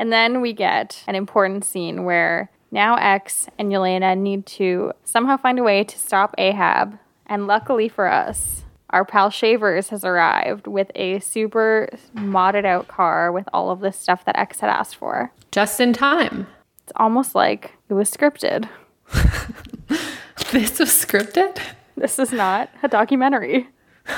[0.00, 5.36] And then we get an important scene where now X and Yelena need to somehow
[5.36, 6.98] find a way to stop Ahab.
[7.26, 13.30] And luckily for us, our pal Shavers has arrived with a super modded out car
[13.30, 15.32] with all of this stuff that X had asked for.
[15.52, 16.46] Just in time.
[16.84, 18.70] It's almost like it was scripted.
[20.52, 21.60] This was scripted?
[21.96, 23.68] This is not a documentary.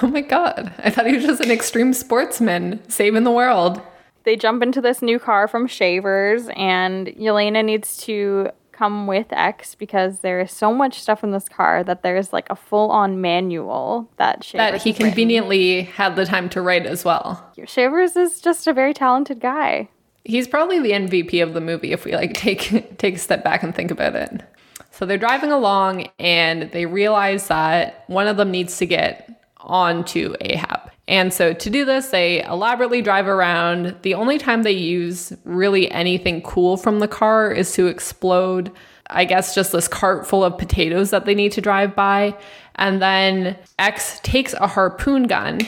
[0.00, 0.72] Oh my god.
[0.78, 3.82] I thought he was just an extreme sportsman saving the world.
[4.24, 9.74] They jump into this new car from Shavers, and Yelena needs to come with X
[9.74, 13.20] because there is so much stuff in this car that there's like a full on
[13.20, 15.06] manual that Shavers That he has written.
[15.12, 17.52] conveniently had the time to write as well.
[17.66, 19.88] Shavers is just a very talented guy.
[20.24, 23.62] He's probably the MVP of the movie if we like take take a step back
[23.62, 24.42] and think about it.
[24.90, 30.34] So they're driving along and they realize that one of them needs to get onto
[30.40, 30.91] Ahab.
[31.08, 33.96] And so to do this, they elaborately drive around.
[34.02, 38.70] The only time they use really anything cool from the car is to explode,
[39.10, 42.36] I guess, just this cart full of potatoes that they need to drive by.
[42.76, 45.60] And then X takes a harpoon gun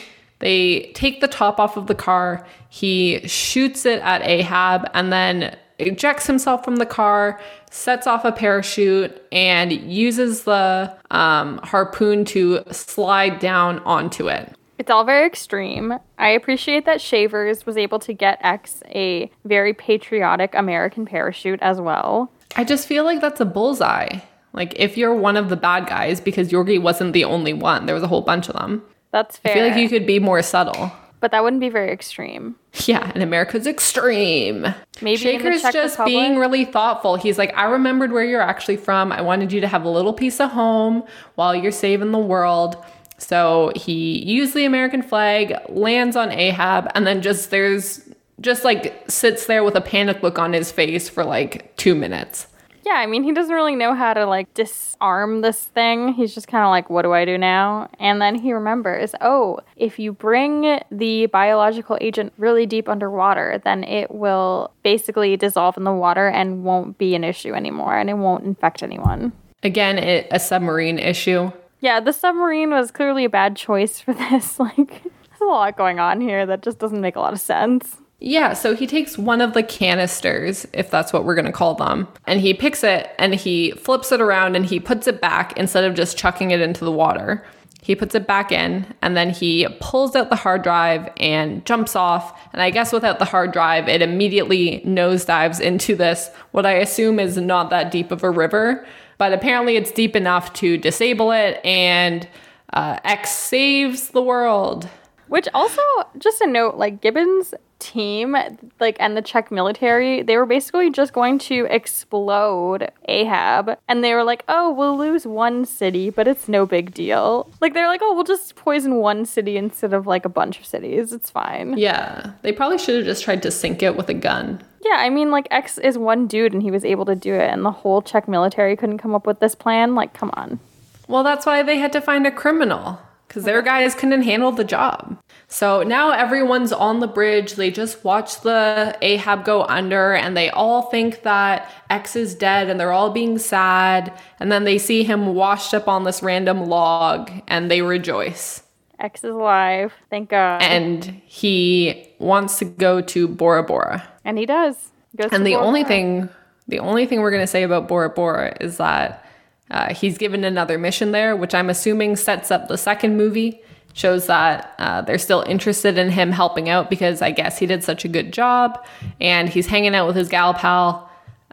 [0.45, 2.47] they take the top off of the car.
[2.69, 8.33] He shoots it at Ahab and then ejects himself from the car, sets off a
[8.33, 14.55] parachute, and uses the um, harpoon to slide down onto it.
[14.79, 15.95] It's all very extreme.
[16.19, 21.81] I appreciate that Shavers was able to get X a very patriotic American parachute as
[21.81, 22.33] well.
[22.57, 24.21] I just feel like that's a bullseye.
[24.53, 27.95] Like, if you're one of the bad guys, because Yorgi wasn't the only one, there
[27.95, 28.83] was a whole bunch of them.
[29.11, 29.53] That's fair.
[29.53, 30.93] I feel like you could be more subtle.
[31.21, 32.55] but that wouldn't be very extreme.
[32.87, 34.67] Yeah, and America's extreme.
[35.01, 36.07] Maybe Shavers just Republic?
[36.07, 37.17] being really thoughtful.
[37.17, 39.11] He's like, I remembered where you're actually from.
[39.11, 41.03] I wanted you to have a little piece of home
[41.37, 42.77] while you're saving the world.
[43.19, 48.09] So he used the American flag, lands on Ahab, and then just there's
[48.41, 52.49] just like sits there with a panic look on his face for like two minutes.
[52.85, 56.13] Yeah, I mean, he doesn't really know how to like disarm this thing.
[56.13, 57.89] He's just kind of like, what do I do now?
[57.99, 63.85] And then he remembers, oh, if you bring the biological agent really deep underwater, then
[63.85, 68.19] it will basically dissolve in the water and won't be an issue anymore and it
[68.19, 69.33] won't infect anyone.
[69.63, 71.51] Again, it, a submarine issue.
[71.85, 74.59] Yeah, the submarine was clearly a bad choice for this.
[74.59, 77.99] Like, there's a lot going on here that just doesn't make a lot of sense.
[78.21, 81.75] Yeah, so he takes one of the canisters, if that's what we're going to call
[81.75, 85.59] them, and he picks it and he flips it around and he puts it back
[85.59, 87.45] instead of just chucking it into the water.
[87.83, 91.95] He puts it back in and then he pulls out the hard drive and jumps
[91.95, 92.41] off.
[92.55, 97.21] And I guess without the hard drive, it immediately nosedives into this, what I assume
[97.21, 98.87] is not that deep of a river.
[99.19, 102.29] But apparently it's deep enough to disable it, and
[102.73, 104.89] uh, X saves the world.
[105.29, 105.83] Which also,
[106.19, 108.37] just a note, like Gibbons' team,
[108.81, 114.15] like and the Czech military, they were basically just going to explode Ahab, and they
[114.15, 118.01] were like, "Oh, we'll lose one city, but it's no big deal." Like they're like,
[118.03, 121.13] "Oh, we'll just poison one city instead of like a bunch of cities.
[121.13, 124.63] It's fine." Yeah, they probably should have just tried to sink it with a gun.
[124.85, 127.51] Yeah, I mean, like X is one dude, and he was able to do it,
[127.51, 129.95] and the whole Czech military couldn't come up with this plan.
[129.95, 130.61] Like, come on.
[131.09, 132.99] Well, that's why they had to find a criminal
[133.29, 135.19] because their guys couldn't handle the job.
[135.49, 137.55] So now everyone's on the bridge.
[137.55, 142.69] They just watch the Ahab go under and they all think that X is dead
[142.69, 144.13] and they're all being sad.
[144.41, 148.63] And then they see him washed up on this random log and they rejoice.
[148.99, 149.93] X is alive.
[150.11, 150.63] Thank God.
[150.63, 154.07] And he wants to go to Bora Bora.
[154.25, 154.93] And he does.
[155.17, 155.89] Goes to And the Bora only Bora.
[155.89, 156.29] thing,
[156.69, 159.24] the only thing we're gonna say about Bora Bora is that
[159.71, 163.61] uh, he's given another mission there, which I'm assuming sets up the second movie.
[163.93, 167.85] Shows that uh, they're still interested in him helping out because I guess he did
[167.85, 168.85] such a good job,
[169.21, 171.09] and he's hanging out with his gal pal,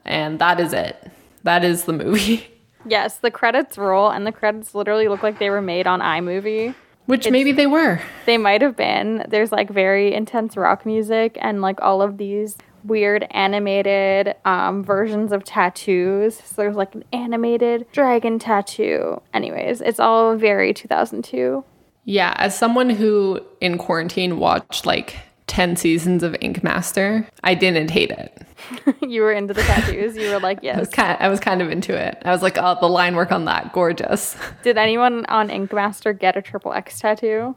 [0.06, 1.12] and that is it.
[1.44, 2.48] That is the movie.
[2.84, 6.74] Yes, the credits roll, and the credits literally look like they were made on iMovie.
[7.06, 8.02] Which maybe they were.
[8.26, 9.24] They might have been.
[9.28, 15.32] There's like very intense rock music and like all of these weird animated um, versions
[15.32, 16.36] of tattoos.
[16.36, 19.22] So there's like an animated dragon tattoo.
[19.34, 21.64] Anyways, it's all very 2002.
[22.04, 25.16] Yeah, as someone who in quarantine watched like
[25.48, 28.42] 10 seasons of Ink Master, I didn't hate it.
[29.02, 30.16] you were into the tattoos.
[30.16, 30.90] You were like, I was yes.
[30.90, 32.18] kind I was kind of into it.
[32.24, 34.36] I was like, oh, the line work on that, gorgeous.
[34.64, 37.56] Did anyone on Ink Master get a triple X tattoo?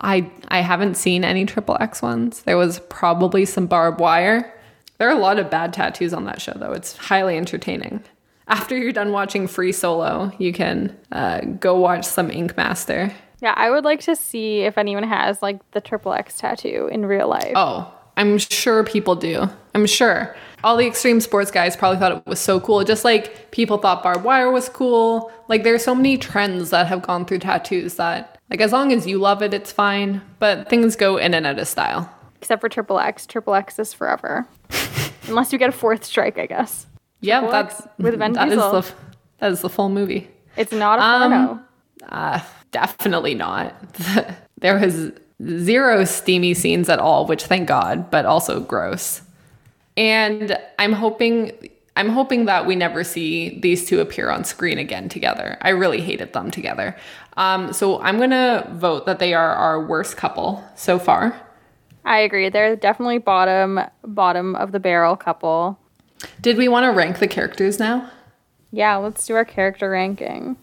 [0.00, 2.42] I I haven't seen any triple X ones.
[2.42, 4.52] There was probably some barbed wire.
[4.98, 6.72] There are a lot of bad tattoos on that show though.
[6.72, 8.02] It's highly entertaining.
[8.48, 13.12] After you're done watching Free Solo, you can uh, go watch some Ink Master.
[13.40, 17.06] Yeah, I would like to see if anyone has like the triple X tattoo in
[17.06, 17.52] real life.
[17.54, 19.48] Oh, I'm sure people do.
[19.74, 20.36] I'm sure.
[20.62, 24.02] All the extreme sports guys probably thought it was so cool, just like people thought
[24.02, 25.32] barbed wire was cool.
[25.48, 29.06] Like there's so many trends that have gone through tattoos that like as long as
[29.06, 30.20] you love it, it's fine.
[30.38, 32.12] But things go in and out of style.
[32.36, 33.26] Except for triple X.
[33.26, 34.46] Triple X is forever.
[35.28, 36.86] Unless you get a fourth strike, I guess.
[37.20, 38.72] Yeah, Triple that's X with Vin that is Diesel.
[38.82, 38.92] the
[39.38, 40.28] that is the full movie.
[40.56, 41.60] It's not a Um, porno.
[42.08, 42.40] Uh,
[42.72, 43.74] definitely not.
[44.58, 49.22] there was zero steamy scenes at all, which thank God, but also gross.
[49.96, 51.52] And I'm hoping
[52.00, 55.58] I'm hoping that we never see these two appear on screen again together.
[55.60, 56.96] I really hated them together.
[57.36, 61.38] Um, so I'm gonna vote that they are our worst couple so far.
[62.06, 62.48] I agree.
[62.48, 65.78] They're definitely bottom bottom of the barrel couple.
[66.40, 68.10] Did we want to rank the characters now?
[68.72, 70.56] Yeah, let's do our character ranking.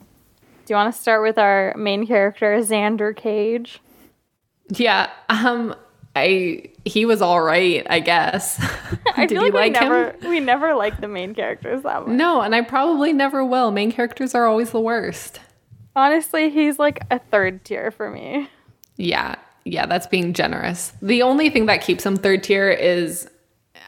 [0.65, 3.79] Do you want to start with our main character, Xander Cage?
[4.69, 5.11] Yeah.
[5.29, 5.75] Um.
[6.17, 8.59] I he was all right, I guess.
[9.15, 9.89] I Did feel you like, we him?
[9.89, 12.15] never we never like the main characters that much.
[12.15, 13.71] No, and I probably never will.
[13.71, 15.39] Main characters are always the worst.
[15.95, 18.49] Honestly, he's like a third tier for me.
[18.97, 20.93] Yeah, yeah, that's being generous.
[21.01, 23.29] The only thing that keeps him third tier is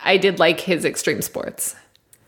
[0.03, 1.75] I did like his extreme sports.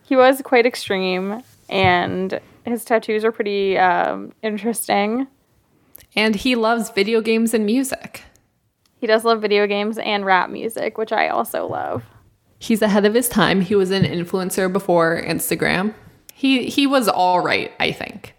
[0.04, 5.26] He was quite extreme, and his tattoos are pretty um, interesting.
[6.14, 8.22] And he loves video games and music.
[9.02, 12.04] He does love video games and rap music, which I also love.
[12.60, 13.60] He's ahead of his time.
[13.60, 15.92] He was an influencer before Instagram.
[16.32, 18.32] He he was all right, I think.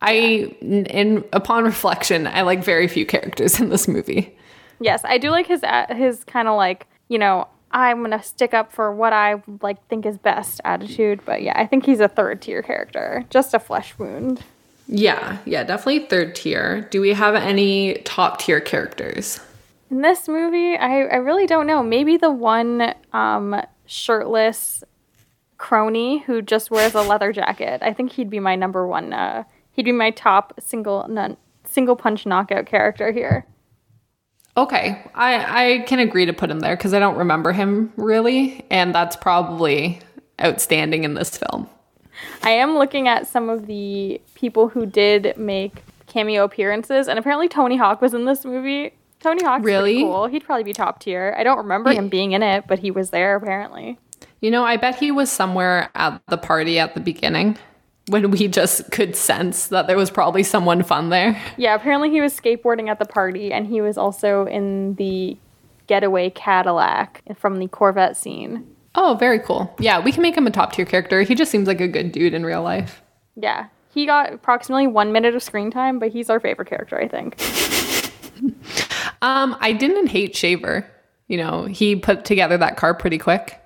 [0.00, 4.34] I in, in upon reflection, I like very few characters in this movie.
[4.80, 8.54] Yes, I do like his uh, his kind of like you know, I'm gonna stick
[8.54, 11.20] up for what I like think is best attitude.
[11.26, 14.42] But yeah, I think he's a third tier character, just a flesh wound.
[14.88, 16.88] Yeah, yeah, definitely third tier.
[16.90, 19.40] Do we have any top tier characters?
[19.90, 21.82] In this movie, I, I really don't know.
[21.82, 24.82] Maybe the one um, shirtless
[25.58, 27.82] crony who just wears a leather jacket.
[27.82, 29.12] I think he'd be my number one.
[29.12, 33.46] Uh, he'd be my top single non, single punch knockout character here.
[34.56, 38.64] Okay, I I can agree to put him there because I don't remember him really,
[38.70, 40.00] and that's probably
[40.42, 41.68] outstanding in this film.
[42.42, 47.48] I am looking at some of the people who did make cameo appearances, and apparently
[47.48, 48.94] Tony Hawk was in this movie.
[49.26, 50.26] Tony Hawk's really cool.
[50.26, 51.34] He'd probably be top tier.
[51.36, 53.98] I don't remember him being in it, but he was there apparently.
[54.40, 57.58] You know, I bet he was somewhere at the party at the beginning
[58.06, 61.42] when we just could sense that there was probably someone fun there.
[61.56, 65.36] Yeah, apparently he was skateboarding at the party and he was also in the
[65.88, 68.64] getaway Cadillac from the Corvette scene.
[68.94, 69.74] Oh, very cool.
[69.80, 71.22] Yeah, we can make him a top tier character.
[71.22, 73.02] He just seems like a good dude in real life.
[73.34, 73.66] Yeah.
[73.92, 77.34] He got approximately one minute of screen time, but he's our favorite character, I think.
[79.22, 80.86] um, I didn't hate Shaver.
[81.28, 83.60] You know, he put together that car pretty quick.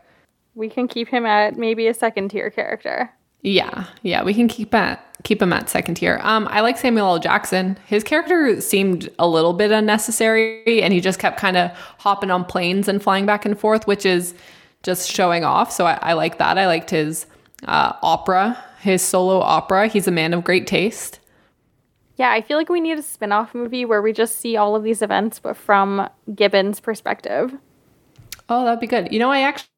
[0.55, 3.11] We can keep him at maybe a second tier character.
[3.43, 6.19] Yeah, yeah, we can keep at keep him at second tier.
[6.23, 7.19] Um, I like Samuel L.
[7.19, 7.79] Jackson.
[7.87, 12.45] His character seemed a little bit unnecessary, and he just kept kind of hopping on
[12.45, 14.35] planes and flying back and forth, which is
[14.83, 15.73] just showing off.
[15.73, 16.59] So I, I like that.
[16.59, 17.27] I liked his
[17.67, 19.89] uh, opera, his solo opera.
[19.89, 21.20] He's a man of great taste.
[22.21, 24.83] Yeah, I feel like we need a spin-off movie where we just see all of
[24.83, 27.57] these events, but from Gibbons' perspective.
[28.51, 29.11] Oh, that'd be good.
[29.11, 29.71] You know, I actually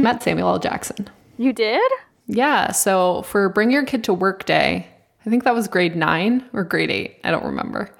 [0.00, 0.58] met Samuel L.
[0.58, 1.10] Jackson.
[1.36, 1.92] You did?
[2.26, 2.72] Yeah.
[2.72, 4.88] So for Bring Your Kid to Work Day,
[5.26, 7.18] I think that was grade nine or grade eight.
[7.22, 7.94] I don't remember.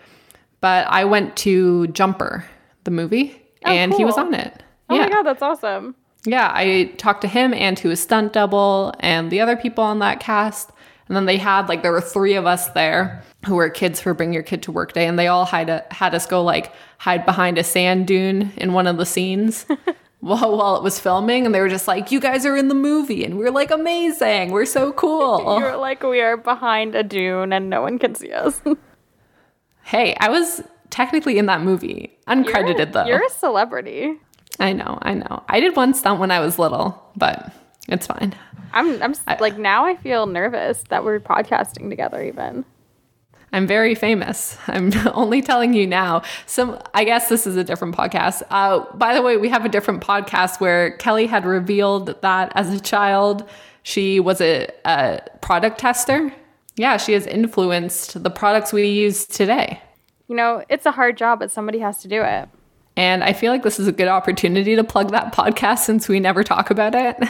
[0.63, 2.47] But I went to Jumper,
[2.85, 3.99] the movie, oh, and cool.
[3.99, 4.63] he was on it.
[4.89, 5.03] Oh yeah.
[5.03, 5.95] my God, that's awesome.
[6.25, 6.51] Yeah.
[6.55, 10.21] I talked to him and to his stunt double and the other people on that
[10.21, 10.71] cast.
[11.11, 14.15] And then they had, like, there were three of us there who were kids for
[14.15, 16.73] Bring Your Kid to Work Day, and they all had, a, had us go, like,
[16.99, 19.67] hide behind a sand dune in one of the scenes.
[20.21, 22.75] while, while it was filming and they were just like you guys are in the
[22.75, 24.53] movie and we are like amazing.
[24.53, 25.43] We're so cool.
[25.59, 28.61] You're like we are behind a dune and no one can see us.
[29.83, 32.17] Hey i was technically in that movie.
[32.29, 33.07] Uncredited you're, though.
[33.07, 34.15] you're a celebrity.
[34.61, 35.43] I know i know.
[35.49, 37.51] I did one stunt when i was little but
[37.91, 38.35] it's fine
[38.73, 42.65] i'm i'm I, like now i feel nervous that we're podcasting together even
[43.53, 44.57] I'm very famous.
[44.69, 46.23] I'm only telling you now.
[46.47, 48.43] Some, I guess this is a different podcast.
[48.51, 52.73] Uh, by the way, we have a different podcast where Kelly had revealed that as
[52.73, 53.49] a child,
[53.83, 56.33] she was a, a product tester.
[56.77, 59.83] Yeah, she has influenced the products we use today.
[60.29, 62.49] You know, it's a hard job, but somebody has to do it.
[62.97, 66.21] And I feel like this is a good opportunity to plug that podcast since we
[66.21, 67.17] never talk about it.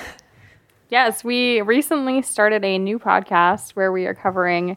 [0.90, 4.76] Yes, we recently started a new podcast where we are covering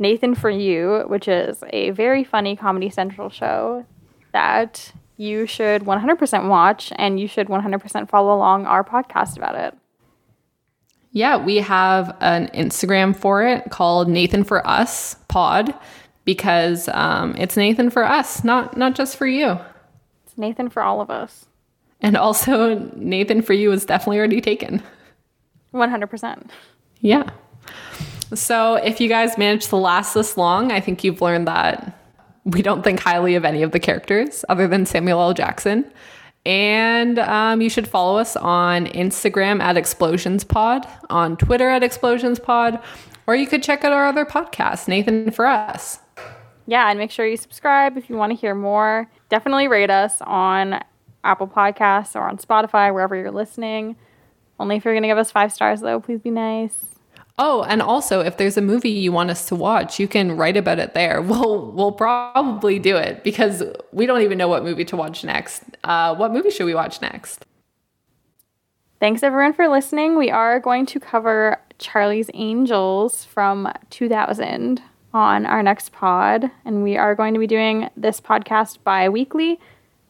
[0.00, 3.86] Nathan for You, which is a very funny Comedy Central show
[4.32, 9.78] that you should 100% watch and you should 100% follow along our podcast about it.
[11.12, 15.72] Yeah, we have an Instagram for it called Nathan for Us Pod
[16.24, 19.56] because um, it's Nathan for us, not not just for you.
[20.26, 21.46] It's Nathan for all of us.
[22.00, 24.82] And also, Nathan for you is definitely already taken.
[25.74, 26.48] 100%.
[27.00, 27.28] Yeah.
[28.32, 31.98] So, if you guys managed to last this long, I think you've learned that
[32.44, 35.34] we don't think highly of any of the characters other than Samuel L.
[35.34, 35.90] Jackson.
[36.46, 42.38] And um, you should follow us on Instagram at Explosions Pod, on Twitter at Explosions
[42.38, 42.78] Pod,
[43.26, 46.00] or you could check out our other podcast, Nathan for Us.
[46.66, 49.08] Yeah, and make sure you subscribe if you want to hear more.
[49.30, 50.82] Definitely rate us on
[51.22, 53.96] Apple Podcasts or on Spotify, wherever you're listening.
[54.58, 56.00] Only if you're going to give us five stars, though.
[56.00, 56.94] Please be nice.
[57.36, 60.56] Oh, and also if there's a movie you want us to watch, you can write
[60.56, 61.20] about it there.
[61.34, 63.62] We'll we'll probably do it because
[63.92, 65.64] we don't even know what movie to watch next.
[65.82, 67.44] Uh, what movie should we watch next?
[69.00, 70.16] Thanks everyone for listening.
[70.16, 74.80] We are going to cover Charlie's Angels from 2000
[75.12, 79.58] on our next pod, and we are going to be doing this podcast bi-weekly,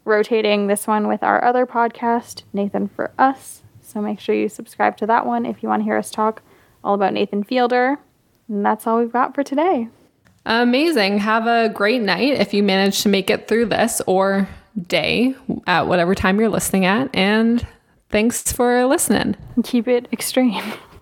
[0.04, 3.63] rotating this one with our other podcast, Nathan for Us.
[3.94, 6.42] So make sure you subscribe to that one if you want to hear us talk
[6.82, 7.98] all about Nathan Fielder.
[8.48, 9.88] And that's all we've got for today.
[10.44, 11.18] Amazing.
[11.18, 14.48] Have a great night if you manage to make it through this or
[14.86, 15.34] day
[15.66, 17.08] at whatever time you're listening at.
[17.14, 17.66] And
[18.10, 19.36] thanks for listening.
[19.62, 20.62] Keep it extreme.